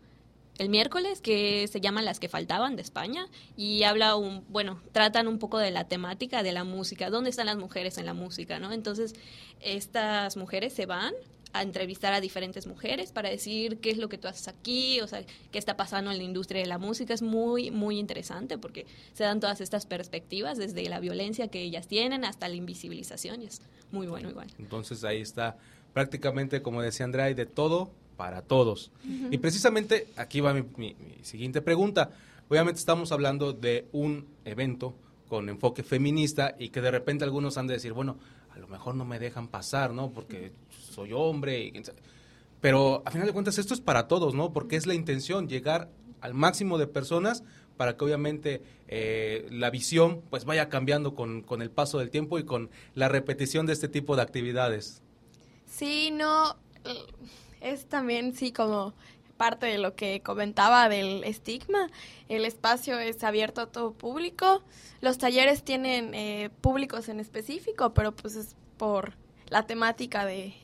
[0.61, 5.27] el miércoles que se llama Las que faltaban de España y habla un, bueno, tratan
[5.27, 8.59] un poco de la temática de la música, dónde están las mujeres en la música,
[8.59, 8.70] ¿no?
[8.70, 9.14] Entonces,
[9.62, 11.14] estas mujeres se van
[11.55, 15.07] a entrevistar a diferentes mujeres para decir qué es lo que tú haces aquí, o
[15.07, 17.14] sea, qué está pasando en la industria de la música.
[17.14, 21.88] Es muy, muy interesante porque se dan todas estas perspectivas, desde la violencia que ellas
[21.88, 24.49] tienen hasta la invisibilización, y es muy bueno igual.
[24.59, 25.57] Entonces ahí está
[25.94, 27.90] prácticamente, como decía Andrea, de todo
[28.21, 28.91] para todos.
[29.31, 32.11] Y precisamente aquí va mi, siguiente pregunta.
[32.51, 34.95] Obviamente estamos hablando de un evento
[35.27, 38.19] con enfoque feminista y que de repente algunos han de decir, bueno,
[38.51, 40.11] a lo mejor no me dejan pasar, ¿no?
[40.11, 41.73] Porque soy hombre.
[42.61, 44.53] Pero a final de cuentas esto es para todos, ¿no?
[44.53, 45.89] Porque es la intención, llegar
[46.21, 47.43] al máximo de personas
[47.79, 52.39] para que obviamente eh, la visión pues vaya cambiando con, con el paso del tiempo
[52.39, 55.01] y con la repetición de este tipo de actividades.
[55.67, 56.57] Sí, no,
[57.61, 58.94] es también, sí, como
[59.37, 61.88] parte de lo que comentaba del estigma.
[62.29, 64.62] El espacio es abierto a todo público.
[65.01, 69.14] Los talleres tienen eh, públicos en específico, pero pues es por
[69.49, 70.55] la temática de,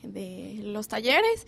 [0.63, 1.47] los talleres.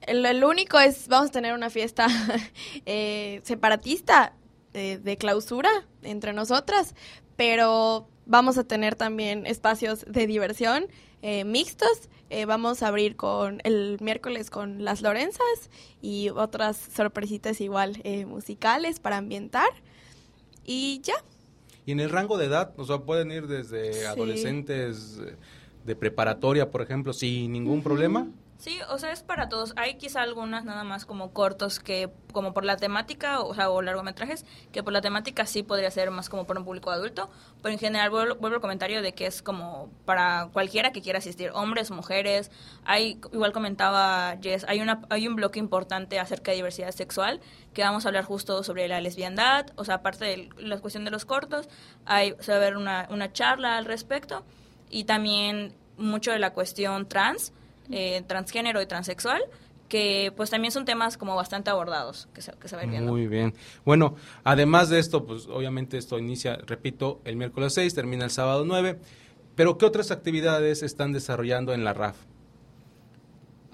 [0.00, 2.08] El, único es, vamos a tener una fiesta
[2.86, 4.32] eh, separatista
[4.72, 5.70] de, de clausura
[6.02, 6.94] entre nosotras,
[7.36, 10.86] pero vamos a tener también espacios de diversión
[11.22, 12.08] eh, mixtos.
[12.30, 15.70] Eh, vamos a abrir con el miércoles con las Lorenzas
[16.02, 19.68] y otras sorpresitas igual eh, musicales para ambientar.
[20.64, 21.14] Y ya.
[21.86, 25.20] Y en el rango de edad, o sea, pueden ir desde adolescentes
[25.84, 28.26] de preparatoria, por ejemplo, sin ningún problema.
[28.64, 29.74] Sí, o sea, es para todos.
[29.76, 33.82] Hay quizá algunas nada más como cortos que, como por la temática, o sea, o
[33.82, 37.28] largometrajes, que por la temática sí podría ser más como para un público adulto,
[37.60, 41.18] pero en general vuelvo, vuelvo al comentario de que es como para cualquiera que quiera
[41.18, 42.50] asistir, hombres, mujeres.
[42.86, 47.42] Hay, igual comentaba Jess, hay, una, hay un bloque importante acerca de diversidad sexual,
[47.74, 51.10] que vamos a hablar justo sobre la lesbiandad, o sea, aparte de la cuestión de
[51.10, 51.68] los cortos,
[52.06, 54.42] hay, se va a ver una, una charla al respecto,
[54.88, 57.52] y también mucho de la cuestión trans,
[57.90, 59.42] eh, transgénero y transexual,
[59.88, 63.12] que pues también son temas como bastante abordados que se, que se viendo.
[63.12, 63.54] Muy bien.
[63.84, 68.64] Bueno, además de esto, pues obviamente esto inicia, repito, el miércoles 6, termina el sábado
[68.64, 68.98] 9,
[69.54, 72.16] pero ¿qué otras actividades están desarrollando en la RAF?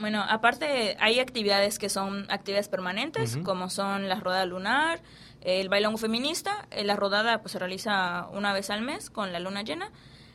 [0.01, 5.03] Bueno, aparte hay actividades que son actividades permanentes, como son la rodada lunar,
[5.43, 9.41] el bailongo feminista, eh, la rodada pues se realiza una vez al mes con la
[9.41, 9.91] luna llena,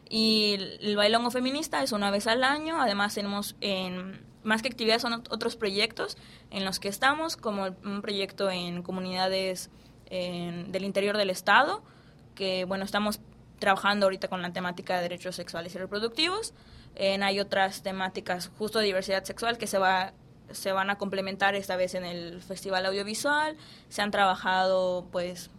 [0.09, 2.81] y el bailongo feminista es una vez al año.
[2.81, 6.17] Además tenemos en más que actividades son otros proyectos
[6.51, 9.71] en los que estamos, como un proyecto en comunidades
[10.09, 11.83] del interior del estado,
[12.35, 13.19] que bueno, estamos
[13.57, 16.53] trabajando ahorita con la temática de derechos sexuales y reproductivos.
[16.93, 20.13] En, hay otras temáticas justo de diversidad sexual que se va
[20.51, 23.57] se van a complementar esta vez en el Festival Audiovisual.
[23.89, 25.49] Se han trabajado pues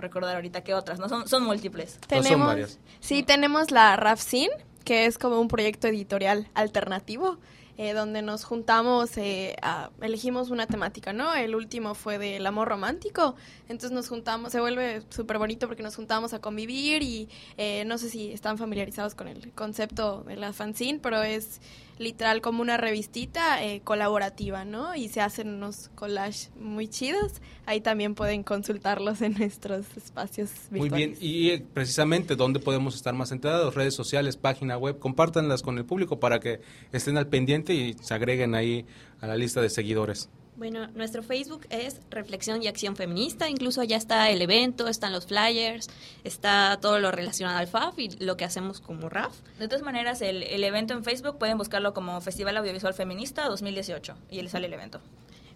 [0.00, 1.08] recordar ahorita qué otras, ¿no?
[1.08, 1.98] Son, son múltiples.
[2.06, 4.50] Tenemos, Sí, tenemos la RAFCIN,
[4.84, 7.38] que es como un proyecto editorial alternativo.
[7.82, 9.56] Eh, donde nos juntamos, eh,
[10.02, 11.34] elegimos una temática, ¿no?
[11.34, 13.36] El último fue del amor romántico,
[13.70, 17.96] entonces nos juntamos, se vuelve súper bonito porque nos juntamos a convivir y eh, no
[17.96, 21.62] sé si están familiarizados con el concepto de la fanzine, pero es
[22.00, 24.96] literal como una revistita eh, colaborativa, ¿no?
[24.96, 27.34] Y se hacen unos collages muy chidos.
[27.66, 30.90] Ahí también pueden consultarlos en nuestros espacios virtuales.
[30.90, 33.74] Muy bien, y eh, precisamente, ¿dónde podemos estar más enterados?
[33.74, 38.14] Redes sociales, página web, compártanlas con el público para que estén al pendiente y se
[38.14, 38.86] agreguen ahí
[39.20, 40.30] a la lista de seguidores.
[40.60, 45.24] Bueno, nuestro Facebook es Reflexión y Acción Feminista, incluso ya está el evento, están los
[45.24, 45.88] flyers,
[46.22, 49.34] está todo lo relacionado al FAF y lo que hacemos como RAF.
[49.58, 54.42] De todas maneras, el, evento en Facebook pueden buscarlo como Festival Audiovisual Feminista 2018 y
[54.42, 55.00] le sale el evento.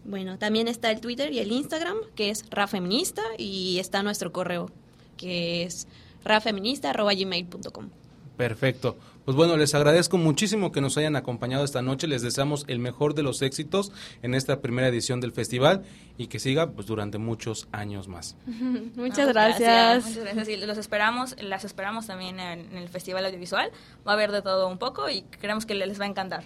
[0.07, 4.33] Bueno, también está el Twitter y el Instagram, que es RAF Feminista, y está nuestro
[4.33, 4.71] correo,
[5.19, 5.87] que es
[6.25, 7.91] rafeminista.gmail.com.
[8.39, 8.97] Perfecto.
[9.25, 12.07] Pues bueno, les agradezco muchísimo que nos hayan acompañado esta noche.
[12.07, 13.91] Les deseamos el mejor de los éxitos
[14.23, 15.83] en esta primera edición del festival
[16.19, 18.37] y que siga pues durante muchos años más.
[18.97, 20.05] Muchas gracias.
[20.05, 20.49] Muchas gracias.
[20.49, 23.71] Y los esperamos, las esperamos también en el Festival Audiovisual.
[24.07, 26.45] Va a haber de todo un poco y creemos que les va a encantar.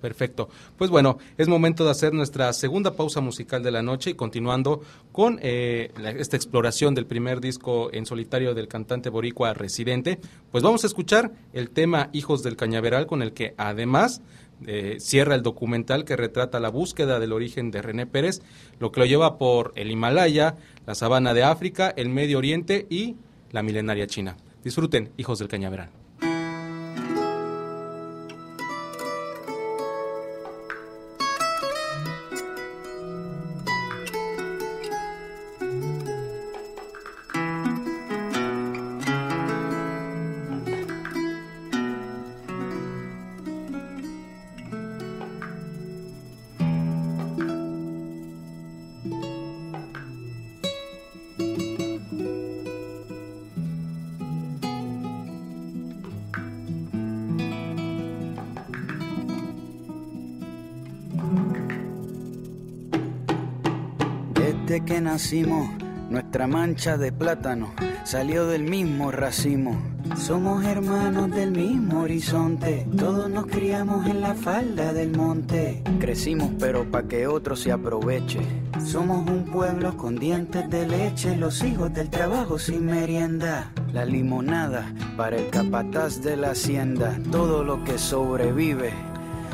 [0.00, 0.48] Perfecto.
[0.76, 4.82] Pues bueno, es momento de hacer nuestra segunda pausa musical de la noche y continuando
[5.12, 10.18] con eh, esta exploración del primer disco en solitario del cantante boricua residente,
[10.52, 14.20] pues vamos a escuchar el tema Hijos del Cañaveral con el que además
[14.66, 18.42] eh, cierra el documental que retrata la búsqueda del origen de René Pérez,
[18.78, 23.16] lo que lo lleva por el Himalaya, la sabana de África, el Medio Oriente y
[23.52, 24.36] la milenaria China.
[24.64, 26.05] Disfruten, Hijos del Cañaveral.
[66.10, 67.72] Nuestra mancha de plátano
[68.04, 69.80] salió del mismo racimo.
[70.14, 75.82] Somos hermanos del mismo horizonte, todos nos criamos en la falda del monte.
[75.98, 78.40] Crecimos pero pa' que otro se aproveche.
[78.84, 83.72] Somos un pueblo con dientes de leche, los hijos del trabajo sin merienda.
[83.94, 88.92] La limonada para el capataz de la hacienda, todo lo que sobrevive.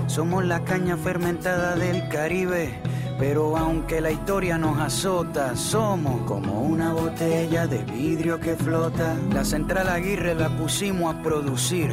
[0.08, 2.80] Somos la caña fermentada del Caribe
[3.18, 9.16] pero aunque la historia nos azota, somos como una botella de vidrio que flota.
[9.32, 11.92] La central Aguirre la pusimos a producir,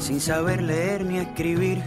[0.00, 1.82] sin saber leer ni escribir.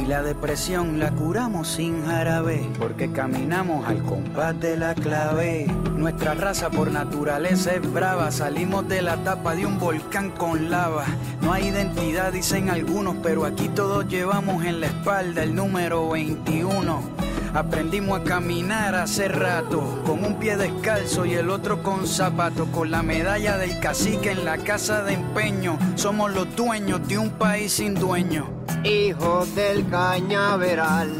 [0.00, 5.66] Y la depresión la curamos sin jarabe, porque caminamos al compás de la clave.
[5.96, 11.04] Nuestra raza por naturaleza es brava, salimos de la tapa de un volcán con lava.
[11.42, 17.29] No hay identidad, dicen algunos, pero aquí todos llevamos en la espalda el número 21.
[17.52, 22.90] Aprendimos a caminar hace rato, con un pie descalzo y el otro con zapato, con
[22.92, 25.76] la medalla del cacique en la casa de empeño.
[25.96, 28.48] Somos los dueños de un país sin dueño.
[28.84, 31.10] hijos del cañaveral.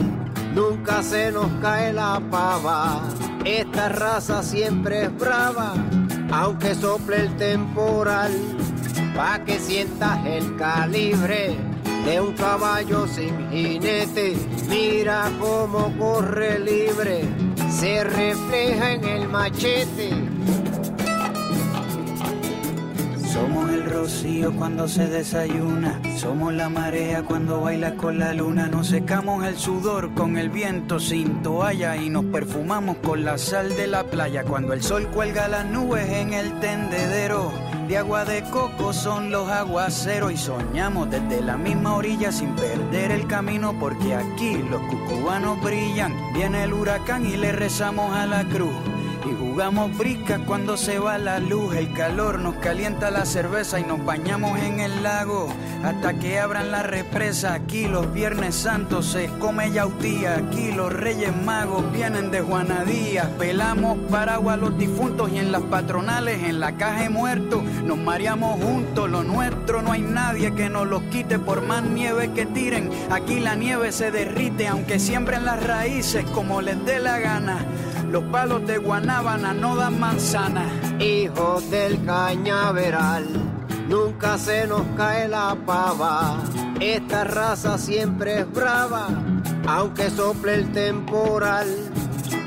[0.54, 3.02] Nunca se nos cae la pava,
[3.44, 5.74] esta raza siempre es brava,
[6.32, 8.32] aunque sople el temporal,
[9.14, 11.69] pa' que sientas el calibre
[12.04, 14.36] de un caballo sin jinete.
[14.68, 17.24] Mira cómo corre libre,
[17.70, 20.29] se refleja en el machete
[23.40, 28.88] somos el rocío cuando se desayuna, somos la marea cuando baila con la luna, nos
[28.88, 33.86] secamos el sudor con el viento sin toalla y nos perfumamos con la sal de
[33.86, 37.50] la playa cuando el sol cuelga las nubes en el tendedero.
[37.88, 43.10] De agua de coco son los aguaceros y soñamos desde la misma orilla sin perder
[43.10, 46.14] el camino porque aquí los cucubanos brillan.
[46.34, 48.74] Viene el huracán y le rezamos a la cruz.
[49.50, 54.02] Jugamos brisca cuando se va la luz, el calor nos calienta la cerveza y nos
[54.04, 57.54] bañamos en el lago hasta que abran la represa.
[57.54, 63.26] Aquí los Viernes Santos se come yautía, aquí los Reyes Magos vienen de Juanadías.
[63.40, 68.62] Pelamos paraguas los difuntos y en las patronales, en la caja de muertos, nos mareamos
[68.62, 69.10] juntos.
[69.10, 72.88] Lo nuestro no hay nadie que nos lo quite por más nieve que tiren.
[73.10, 77.66] Aquí la nieve se derrite aunque siembren las raíces como les dé la gana.
[78.10, 80.66] Los palos de Guanábana no dan manzana.
[80.98, 83.24] Hijos del cañaveral,
[83.88, 86.42] nunca se nos cae la pava.
[86.80, 89.06] Esta raza siempre es brava,
[89.68, 91.68] aunque sople el temporal.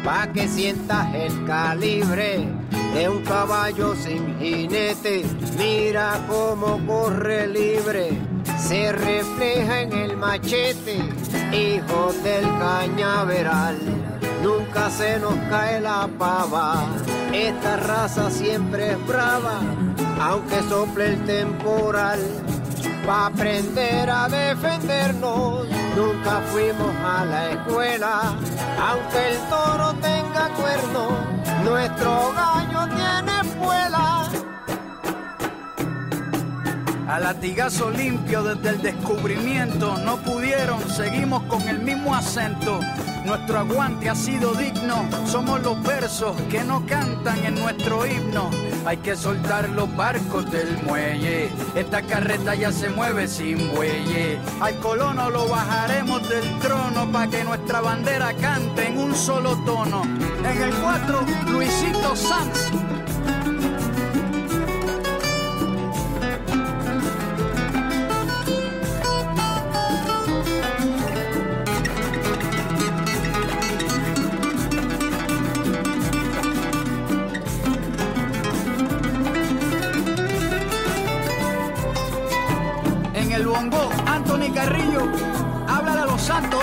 [0.03, 2.45] Pa' que sientas el calibre
[2.93, 5.23] de un caballo sin jinete.
[5.57, 8.19] Mira cómo corre libre,
[8.57, 10.97] se refleja en el machete.
[11.53, 14.02] Hijos del cañaveral
[14.43, 16.85] nunca se nos cae la pava.
[17.33, 19.61] Esta raza siempre es brava,
[20.21, 22.19] aunque sople el temporal.
[23.07, 28.35] Pa' aprender a defendernos, nunca fuimos a la escuela.
[28.79, 31.03] Aunque el toro tenga cuerno,
[31.63, 34.29] nuestro gallo tiene espuela.
[37.07, 42.79] A latigazo limpio desde el descubrimiento, no pudieron, seguimos con el mismo acento.
[43.25, 48.49] Nuestro aguante ha sido digno, somos los versos que no cantan en nuestro himno.
[48.85, 54.39] Hay que soltar los barcos del muelle, esta carreta ya se mueve sin bueye.
[54.59, 60.03] Al colono lo bajaremos del trono para que nuestra bandera cante en un solo tono.
[60.03, 62.92] En el 4, Luisito Sanz.
[86.29, 86.62] Háblale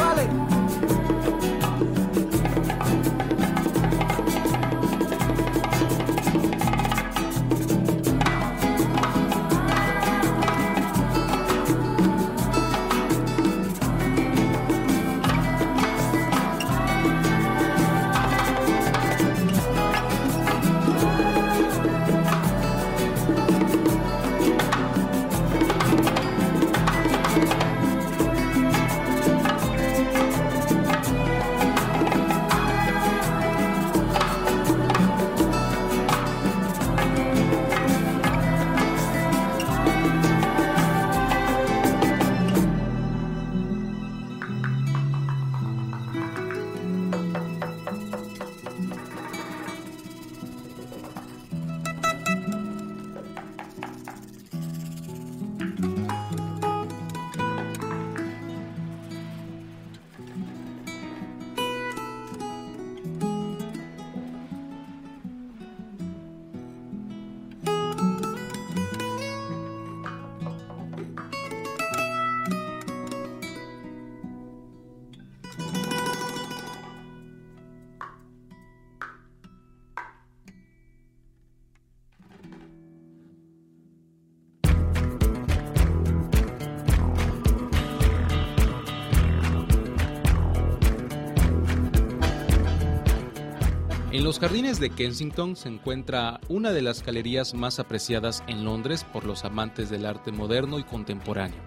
[94.31, 99.25] los jardines de Kensington se encuentra una de las galerías más apreciadas en Londres por
[99.25, 101.59] los amantes del arte moderno y contemporáneo,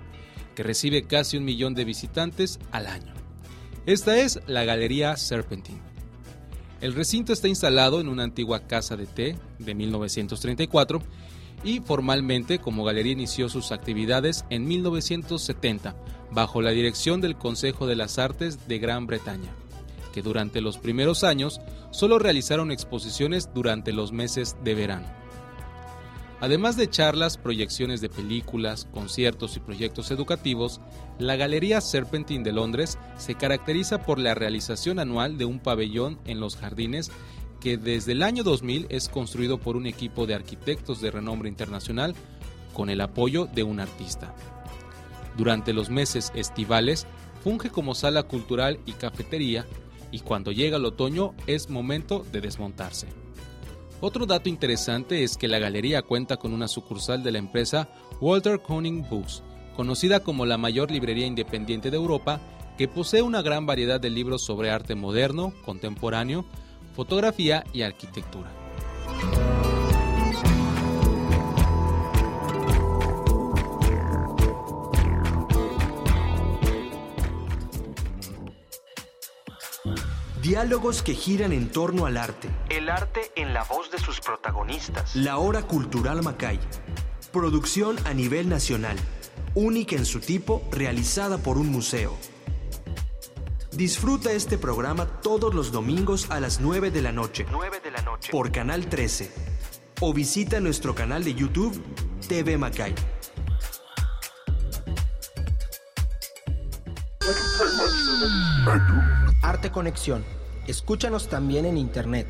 [0.55, 3.14] que recibe casi un millón de visitantes al año.
[3.86, 5.82] Esta es la Galería Serpentine.
[6.80, 11.01] El recinto está instalado en una antigua casa de té de 1934
[11.66, 15.97] y formalmente como galería inició sus actividades en 1970,
[16.32, 19.53] bajo la dirección del Consejo de las Artes de Gran Bretaña,
[20.14, 21.59] que durante los primeros años
[21.91, 25.07] solo realizaron exposiciones durante los meses de verano.
[26.39, 30.82] Además de charlas, proyecciones de películas, conciertos y proyectos educativos,
[31.18, 36.39] la Galería Serpentine de Londres se caracteriza por la realización anual de un pabellón en
[36.41, 37.11] los jardines
[37.61, 42.14] que desde el año 2000 es construido por un equipo de arquitectos de renombre internacional
[42.74, 44.36] con el apoyo de un artista.
[45.38, 47.07] Durante los meses estivales
[47.41, 49.66] funge como sala cultural y cafetería
[50.14, 53.07] y cuando llega el otoño es momento de desmontarse.
[53.99, 57.89] Otro dato interesante es que la galería cuenta con una sucursal de la empresa
[58.22, 59.43] Walter Koenig Books,
[59.76, 62.39] conocida como la mayor librería independiente de Europa,
[62.78, 66.45] que posee una gran variedad de libros sobre arte moderno, contemporáneo,
[66.95, 68.51] fotografía y arquitectura.
[80.43, 82.49] Diálogos que giran en torno al arte.
[82.67, 85.15] El arte en la voz de sus protagonistas.
[85.15, 86.59] La Hora Cultural Macay.
[87.31, 88.97] Producción a nivel nacional.
[89.55, 92.17] Única en su tipo, realizada por un museo.
[93.71, 97.45] Disfruta este programa todos los domingos a las 9 de la noche.
[97.49, 98.29] 9 de la noche.
[98.29, 99.31] Por Canal 13.
[100.01, 101.81] O visita nuestro canal de YouTube
[102.27, 102.93] TV Macay.
[109.43, 110.23] Arte Conexión.
[110.67, 112.27] Escúchanos también en internet.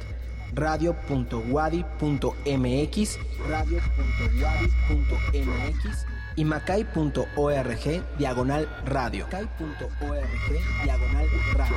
[0.54, 6.06] radio.wadi.mx, radio.wadi.mx
[6.36, 9.26] y macay.org diagonal radio.
[9.26, 11.76] Macay.org diagonal radio.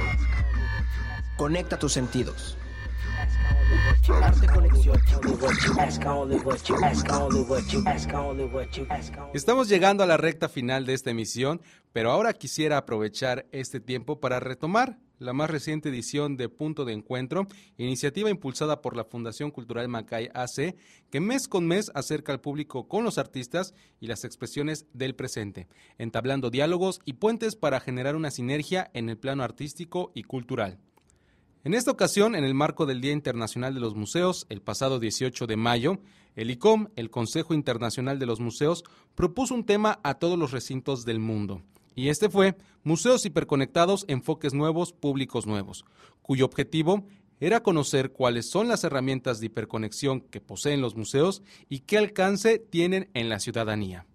[1.36, 2.56] Conecta tus sentidos.
[9.34, 11.60] Estamos llegando a la recta final de esta emisión,
[11.92, 16.92] pero ahora quisiera aprovechar este tiempo para retomar la más reciente edición de Punto de
[16.92, 17.46] Encuentro,
[17.78, 20.76] iniciativa impulsada por la Fundación Cultural Macay AC,
[21.10, 25.68] que mes con mes acerca al público con los artistas y las expresiones del presente,
[25.98, 30.78] entablando diálogos y puentes para generar una sinergia en el plano artístico y cultural.
[31.66, 35.48] En esta ocasión, en el marco del Día Internacional de los Museos, el pasado 18
[35.48, 35.98] de mayo,
[36.36, 38.84] el ICOM, el Consejo Internacional de los Museos,
[39.16, 41.62] propuso un tema a todos los recintos del mundo.
[41.96, 45.84] Y este fue Museos Hiperconectados, Enfoques Nuevos, Públicos Nuevos,
[46.22, 47.04] cuyo objetivo
[47.40, 52.60] era conocer cuáles son las herramientas de hiperconexión que poseen los museos y qué alcance
[52.60, 54.06] tienen en la ciudadanía.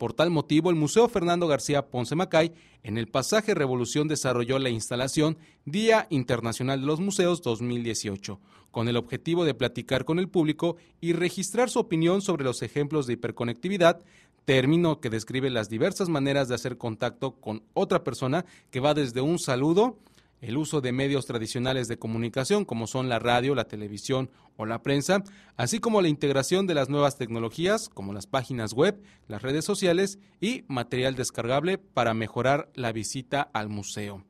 [0.00, 4.70] Por tal motivo, el Museo Fernando García Ponce Macay en el pasaje Revolución desarrolló la
[4.70, 5.36] instalación
[5.66, 8.40] Día Internacional de los Museos 2018,
[8.70, 13.06] con el objetivo de platicar con el público y registrar su opinión sobre los ejemplos
[13.06, 14.00] de hiperconectividad,
[14.46, 19.20] término que describe las diversas maneras de hacer contacto con otra persona que va desde
[19.20, 19.98] un saludo,
[20.40, 24.30] el uso de medios tradicionales de comunicación como son la radio, la televisión
[24.60, 25.22] o la prensa,
[25.56, 30.18] así como la integración de las nuevas tecnologías como las páginas web, las redes sociales
[30.40, 34.22] y material descargable para mejorar la visita al museo.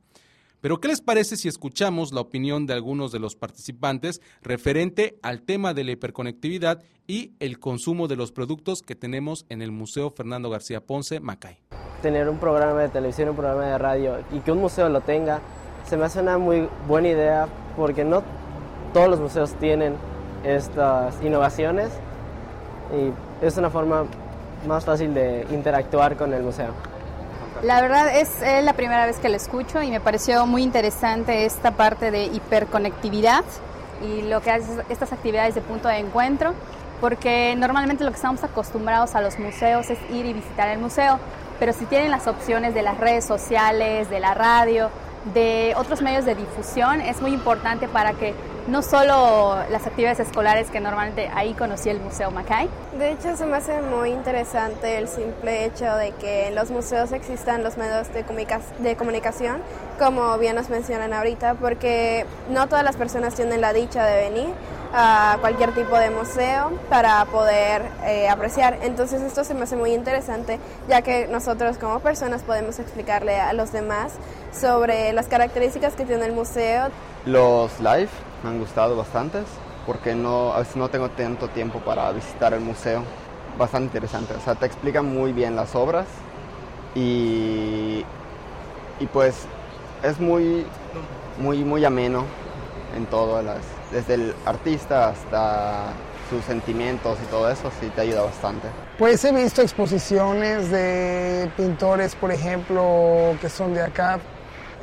[0.60, 5.42] Pero ¿qué les parece si escuchamos la opinión de algunos de los participantes referente al
[5.42, 10.10] tema de la hiperconectividad y el consumo de los productos que tenemos en el Museo
[10.10, 11.58] Fernando García Ponce, Macay?
[12.02, 15.40] Tener un programa de televisión, un programa de radio y que un museo lo tenga
[15.86, 18.22] se me hace una muy buena idea porque no
[18.92, 19.94] todos los museos tienen
[20.44, 21.90] estas innovaciones
[22.92, 24.04] y es una forma
[24.66, 26.72] más fácil de interactuar con el museo.
[27.62, 31.72] La verdad es la primera vez que lo escucho y me pareció muy interesante esta
[31.72, 33.44] parte de hiperconectividad
[34.02, 36.54] y lo que hace estas actividades de punto de encuentro,
[37.02, 41.18] porque normalmente lo que estamos acostumbrados a los museos es ir y visitar el museo,
[41.58, 44.88] pero si tienen las opciones de las redes sociales, de la radio,
[45.34, 48.34] de otros medios de difusión es muy importante para que
[48.66, 52.68] no solo las actividades escolares que normalmente ahí conocí el Museo Macay.
[52.98, 57.12] De hecho, se me hace muy interesante el simple hecho de que en los museos
[57.12, 58.24] existan los medios de,
[58.78, 59.58] de comunicación,
[59.98, 64.48] como bien nos mencionan ahorita, porque no todas las personas tienen la dicha de venir
[64.92, 68.78] a cualquier tipo de museo para poder eh, apreciar.
[68.82, 70.58] Entonces esto se me hace muy interesante,
[70.88, 74.12] ya que nosotros como personas podemos explicarle a los demás
[74.52, 76.88] sobre las características que tiene el museo.
[77.24, 78.08] Los live
[78.42, 79.44] me han gustado bastantes
[79.86, 83.02] porque no, no tengo tanto tiempo para visitar el museo.
[83.58, 86.06] Bastante interesante, o sea, te explican muy bien las obras
[86.94, 88.04] y,
[89.00, 89.44] y pues
[90.02, 90.64] es muy,
[91.38, 92.24] muy, muy ameno
[92.96, 93.58] en todo, las,
[93.90, 95.92] desde el artista hasta
[96.30, 98.68] sus sentimientos y todo eso, sí te ayuda bastante.
[98.98, 104.20] Pues he visto exposiciones de pintores, por ejemplo, que son de acá.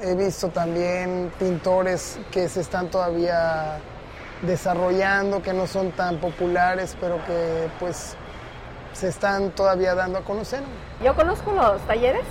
[0.01, 3.79] He visto también pintores que se están todavía
[4.43, 8.15] desarrollando, que no son tan populares, pero que pues
[8.93, 10.61] se están todavía dando a conocer.
[11.03, 12.23] Yo conozco los talleres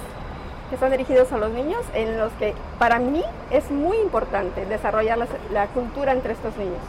[0.68, 5.18] que están dirigidos a los niños, en los que para mí es muy importante desarrollar
[5.52, 6.82] la, cultura entre estos niños.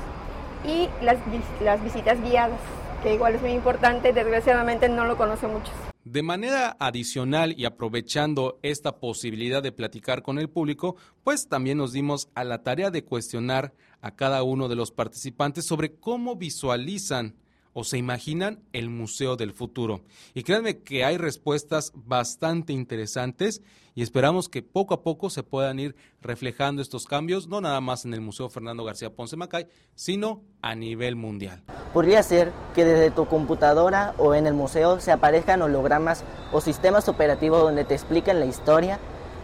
[0.64, 1.18] Y las,
[1.62, 2.60] las visitas guiadas,
[3.04, 5.74] que igual es muy importante, desgraciadamente no lo conocen muchos.
[6.10, 10.96] De manera adicional y aprovechando esta posibilidad de platicar con el público,
[11.26, 15.66] pues también nos dimos a la tarea de cuestionar a cada uno de los participantes
[15.66, 17.36] sobre cómo visualizan
[17.80, 20.02] o se imaginan el Museo del Futuro.
[20.34, 23.62] Y créanme que hay respuestas bastante interesantes
[23.94, 28.04] y esperamos que poco a poco se puedan ir reflejando estos cambios, no nada más
[28.04, 31.62] en el Museo Fernando García Ponce Macay, sino a nivel mundial.
[31.94, 37.08] Podría ser que desde tu computadora o en el museo se aparezcan hologramas o sistemas
[37.08, 38.98] operativos donde te expliquen la historia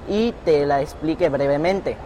[0.10, 1.98] y te la explique brevemente.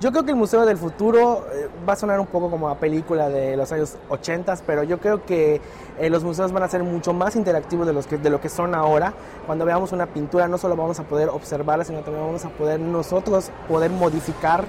[0.00, 2.76] Yo creo que el Museo del Futuro eh, va a sonar un poco como a
[2.76, 5.60] película de los años 80, pero yo creo que
[5.98, 8.48] eh, los museos van a ser mucho más interactivos de, los que, de lo que
[8.48, 9.12] son ahora.
[9.44, 12.78] Cuando veamos una pintura no solo vamos a poder observarla, sino también vamos a poder
[12.78, 14.64] nosotros poder modificar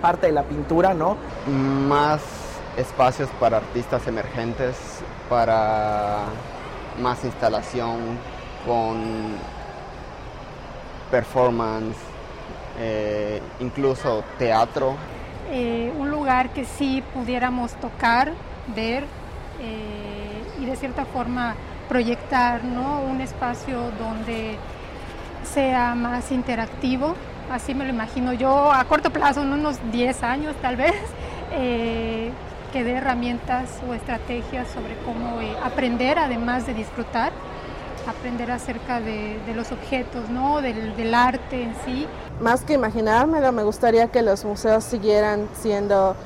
[0.00, 1.16] parte de la pintura, ¿no?
[1.48, 2.20] Más
[2.76, 4.76] espacios para artistas emergentes,
[5.28, 6.18] para
[7.02, 7.96] más instalación
[8.64, 9.34] con
[11.10, 11.96] performance,
[12.78, 14.94] eh, incluso teatro.
[15.50, 18.32] Eh, un lugar que sí pudiéramos tocar,
[18.74, 19.04] ver
[19.60, 21.54] eh, y de cierta forma
[21.88, 23.00] proyectar, ¿no?
[23.00, 24.56] Un espacio donde
[25.42, 27.14] sea más interactivo,
[27.50, 30.94] así me lo imagino yo a corto plazo, en unos 10 años tal vez,
[32.72, 37.32] que dé herramientas o estrategias sobre cómo aprender además de disfrutar
[38.08, 40.60] aprender acerca de, los objetos, ¿no?
[40.60, 42.06] Del, del, arte en sí.
[42.40, 46.16] Más que imaginármelo, me gustaría que los museos siguieran siendo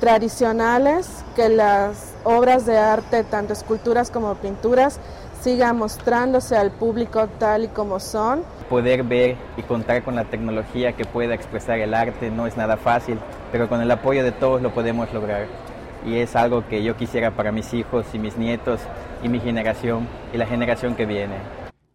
[0.00, 4.98] tradicionales, que las obras de arte, tanto esculturas como pinturas,
[5.40, 8.42] sigan mostrándose al público tal y como son.
[8.68, 12.76] Poder ver y contar con la tecnología que pueda expresar el arte no es nada
[12.76, 13.18] fácil,
[13.52, 15.46] pero con el apoyo de todos lo podemos lograr
[16.04, 18.80] y es algo que yo quisiera para mis hijos y mis nietos
[19.22, 21.36] y mi generación y la generación que viene.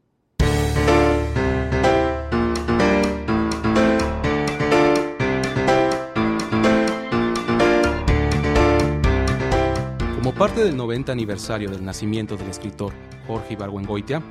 [10.15, 12.91] Como parte del 90 aniversario del nacimiento del escritor
[13.27, 14.23] Jorge Ibargüengoitia,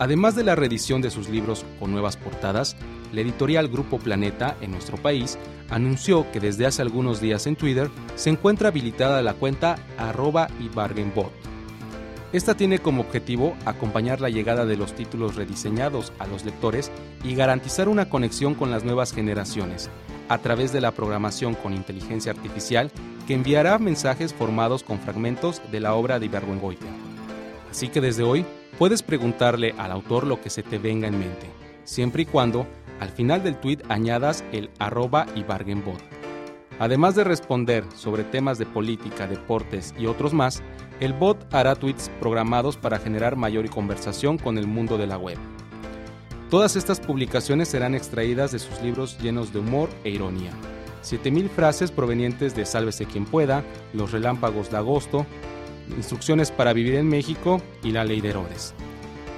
[0.00, 2.74] además de la reedición de sus libros con nuevas portadas,
[3.12, 5.38] la editorial Grupo Planeta en nuestro país
[5.68, 11.30] anunció que desde hace algunos días en Twitter se encuentra habilitada la cuenta arroba Ibargenbot.
[12.32, 16.90] Esta tiene como objetivo acompañar la llegada de los títulos rediseñados a los lectores
[17.22, 19.90] y garantizar una conexión con las nuevas generaciones,
[20.30, 22.90] a través de la programación con inteligencia artificial
[23.26, 26.88] que enviará mensajes formados con fragmentos de la obra de Ibargüengoitia.
[27.70, 28.46] Así que desde hoy
[28.80, 31.46] puedes preguntarle al autor lo que se te venga en mente,
[31.84, 32.66] siempre y cuando
[32.98, 36.00] al final del tweet añadas el arroba Ibargenbot.
[36.78, 40.62] Además de responder sobre temas de política, deportes y otros más,
[40.98, 45.36] el bot hará tweets programados para generar mayor conversación con el mundo de la web.
[46.48, 50.52] Todas estas publicaciones serán extraídas de sus libros llenos de humor e ironía.
[51.02, 53.62] 7000 frases provenientes de Sálvese quien pueda,
[53.92, 55.26] Los relámpagos de agosto,
[55.96, 58.74] Instrucciones para vivir en México y la ley de Herodes.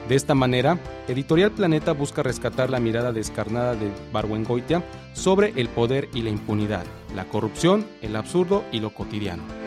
[0.09, 0.78] De esta manera,
[1.09, 4.84] Editorial Planeta busca rescatar la mirada descarnada de Barwengoitia
[5.14, 6.84] sobre el poder y la impunidad,
[7.14, 9.61] la corrupción, el absurdo y lo cotidiano.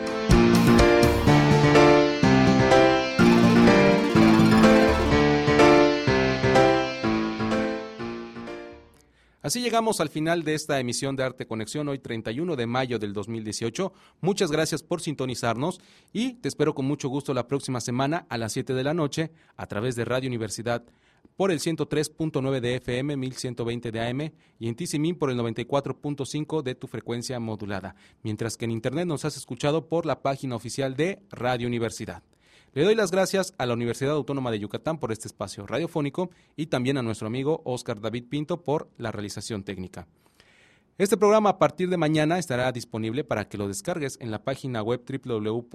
[9.46, 13.12] Así llegamos al final de esta emisión de Arte Conexión, hoy 31 de mayo del
[13.12, 13.92] 2018.
[14.20, 15.80] Muchas gracias por sintonizarnos
[16.12, 19.30] y te espero con mucho gusto la próxima semana a las 7 de la noche
[19.56, 20.82] a través de Radio Universidad
[21.36, 26.74] por el 103.9 de FM, 1120 de AM y en Tizimín por el 94.5 de
[26.74, 27.94] tu frecuencia modulada,
[28.24, 32.24] mientras que en Internet nos has escuchado por la página oficial de Radio Universidad.
[32.76, 36.66] Le doy las gracias a la Universidad Autónoma de Yucatán por este espacio radiofónico y
[36.66, 40.06] también a nuestro amigo Oscar David Pinto por la realización técnica.
[40.98, 44.82] Este programa a partir de mañana estará disponible para que lo descargues en la página
[44.82, 45.70] web www.macay.org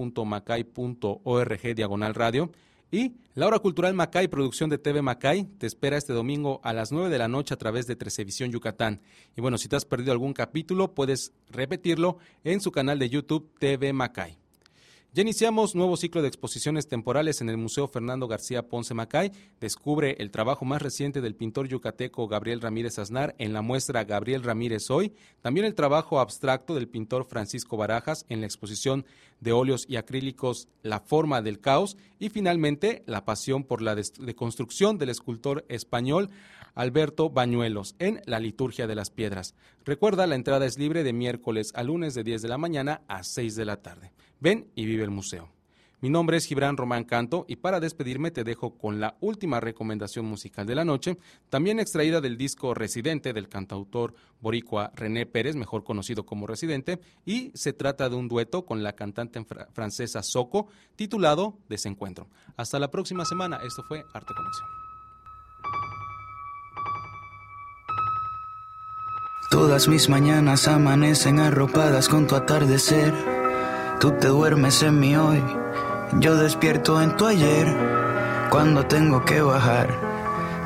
[1.76, 2.52] diagonal radio
[2.92, 6.92] y la hora cultural Macay, producción de TV Macay, te espera este domingo a las
[6.92, 9.02] 9 de la noche a través de Trecevisión Yucatán.
[9.36, 13.50] Y bueno, si te has perdido algún capítulo, puedes repetirlo en su canal de YouTube
[13.58, 14.41] TV Macay.
[15.14, 19.34] Ya iniciamos nuevo ciclo de exposiciones temporales en el Museo Fernando García Ponce Macay.
[19.60, 24.42] Descubre el trabajo más reciente del pintor yucateco Gabriel Ramírez Aznar en la muestra Gabriel
[24.42, 25.12] Ramírez Hoy.
[25.42, 29.06] También el trabajo abstracto del pintor Francisco Barajas en la exposición
[29.42, 31.98] de óleos y acrílicos La forma del caos.
[32.18, 36.30] Y finalmente la pasión por la deconstrucción del escultor español
[36.74, 39.56] Alberto Bañuelos en La Liturgia de las Piedras.
[39.84, 43.26] Recuerda, la entrada es libre de miércoles a lunes de 10 de la mañana a
[43.26, 44.14] 6 de la tarde.
[44.42, 45.50] Ven y vive el museo.
[46.02, 50.26] Mi nombre es Gibran Román Canto y para despedirme te dejo con la última recomendación
[50.26, 51.20] musical de la noche,
[51.52, 57.52] también extraída del disco Residente del cantautor boricua René Pérez, mejor conocido como Residente, y
[57.54, 62.28] se trata de un dueto con la cantante francesa Soco, titulado Desencuentro.
[62.58, 64.68] Hasta la próxima semana, esto fue Arte Conexión.
[69.52, 73.14] Todas mis mañanas amanecen arropadas con tu atardecer.
[74.02, 75.44] Tú te duermes en mi hoy,
[76.14, 77.68] yo despierto en tu ayer.
[78.50, 79.90] Cuando tengo que bajar,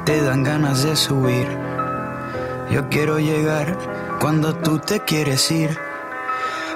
[0.05, 1.45] te dan ganas de subir.
[2.71, 3.77] Yo quiero llegar
[4.21, 5.77] cuando tú te quieres ir.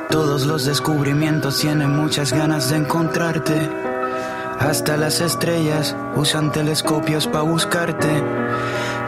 [0.09, 3.57] Todos los descubrimientos tienen muchas ganas de encontrarte.
[4.59, 8.21] Hasta las estrellas usan telescopios para buscarte.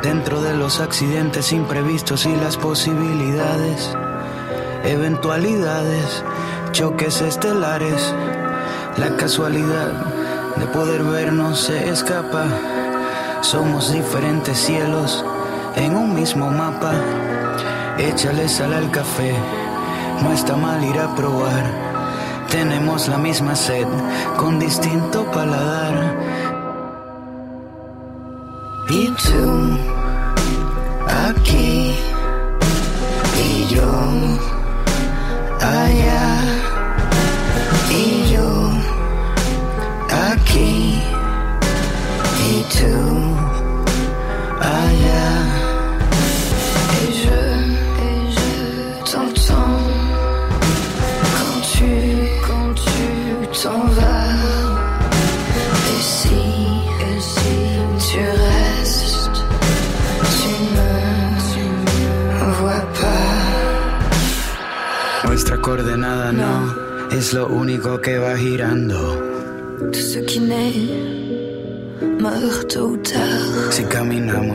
[0.02, 3.94] Dentro de los accidentes imprevistos y las posibilidades,
[4.86, 6.24] eventualidades,
[6.72, 8.14] choques estelares,
[8.98, 9.92] la casualidad
[10.58, 12.46] de poder vernos se escapa.
[13.42, 15.24] Somos diferentes cielos
[15.76, 16.94] en un mismo mapa.
[17.98, 19.34] Échale sal al café,
[20.24, 21.64] no está mal ir a probar.
[22.50, 23.88] Tenemos la misma sed
[24.38, 26.18] con distinto paladar.
[28.90, 29.78] Y tú,
[31.28, 31.96] aquí,
[33.38, 33.90] y yo,
[35.62, 36.51] allá,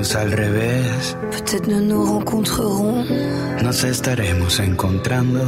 [0.06, 3.04] caminamos al revés, Peut-être nous nous rencontrerons.
[3.62, 5.40] nos estaremos encontrando.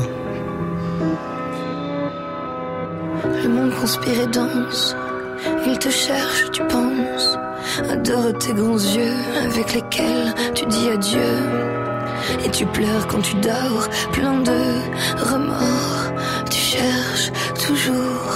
[3.43, 4.97] Le monde conspire et danse.
[5.67, 7.39] Il te cherche, tu penses.
[7.91, 11.37] Adore tes grands yeux avec lesquels tu dis adieu.
[12.45, 14.61] Et tu pleures quand tu dors, plein de
[15.31, 16.13] remords.
[16.51, 17.31] Tu cherches
[17.67, 18.28] toujours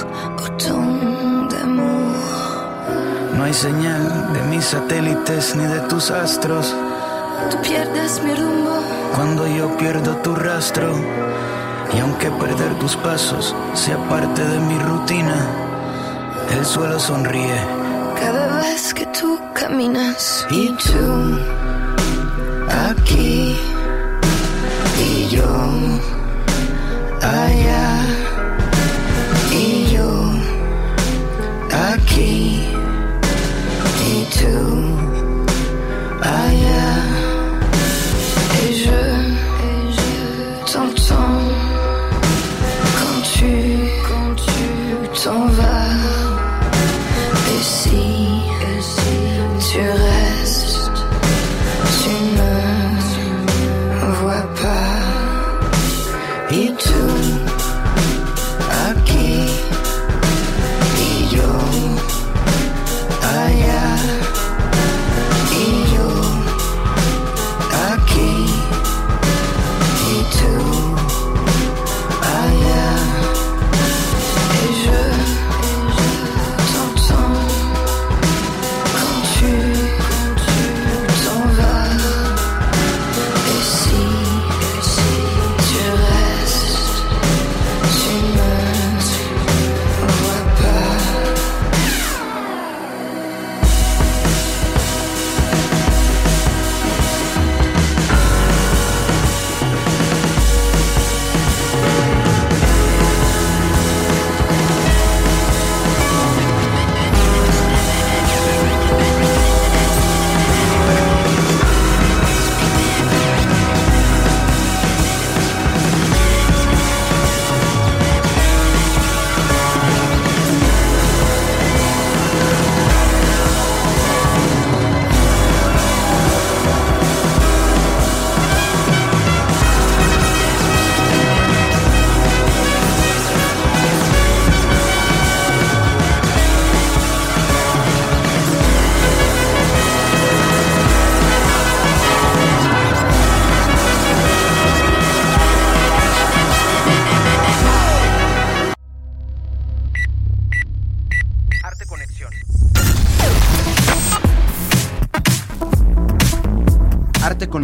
[3.52, 6.74] hay señal de mis satélites ni de tus astros.
[7.50, 8.70] Tú pierdes mi rumbo.
[9.14, 10.94] Cuando yo pierdo tu rastro,
[11.94, 15.36] y aunque perder tus pasos sea parte de mi rutina,
[16.56, 17.60] el suelo sonríe.
[18.18, 20.46] Cada vez que tú caminas.
[20.50, 21.38] Y tú,
[22.88, 23.54] aquí,
[24.98, 25.44] y yo,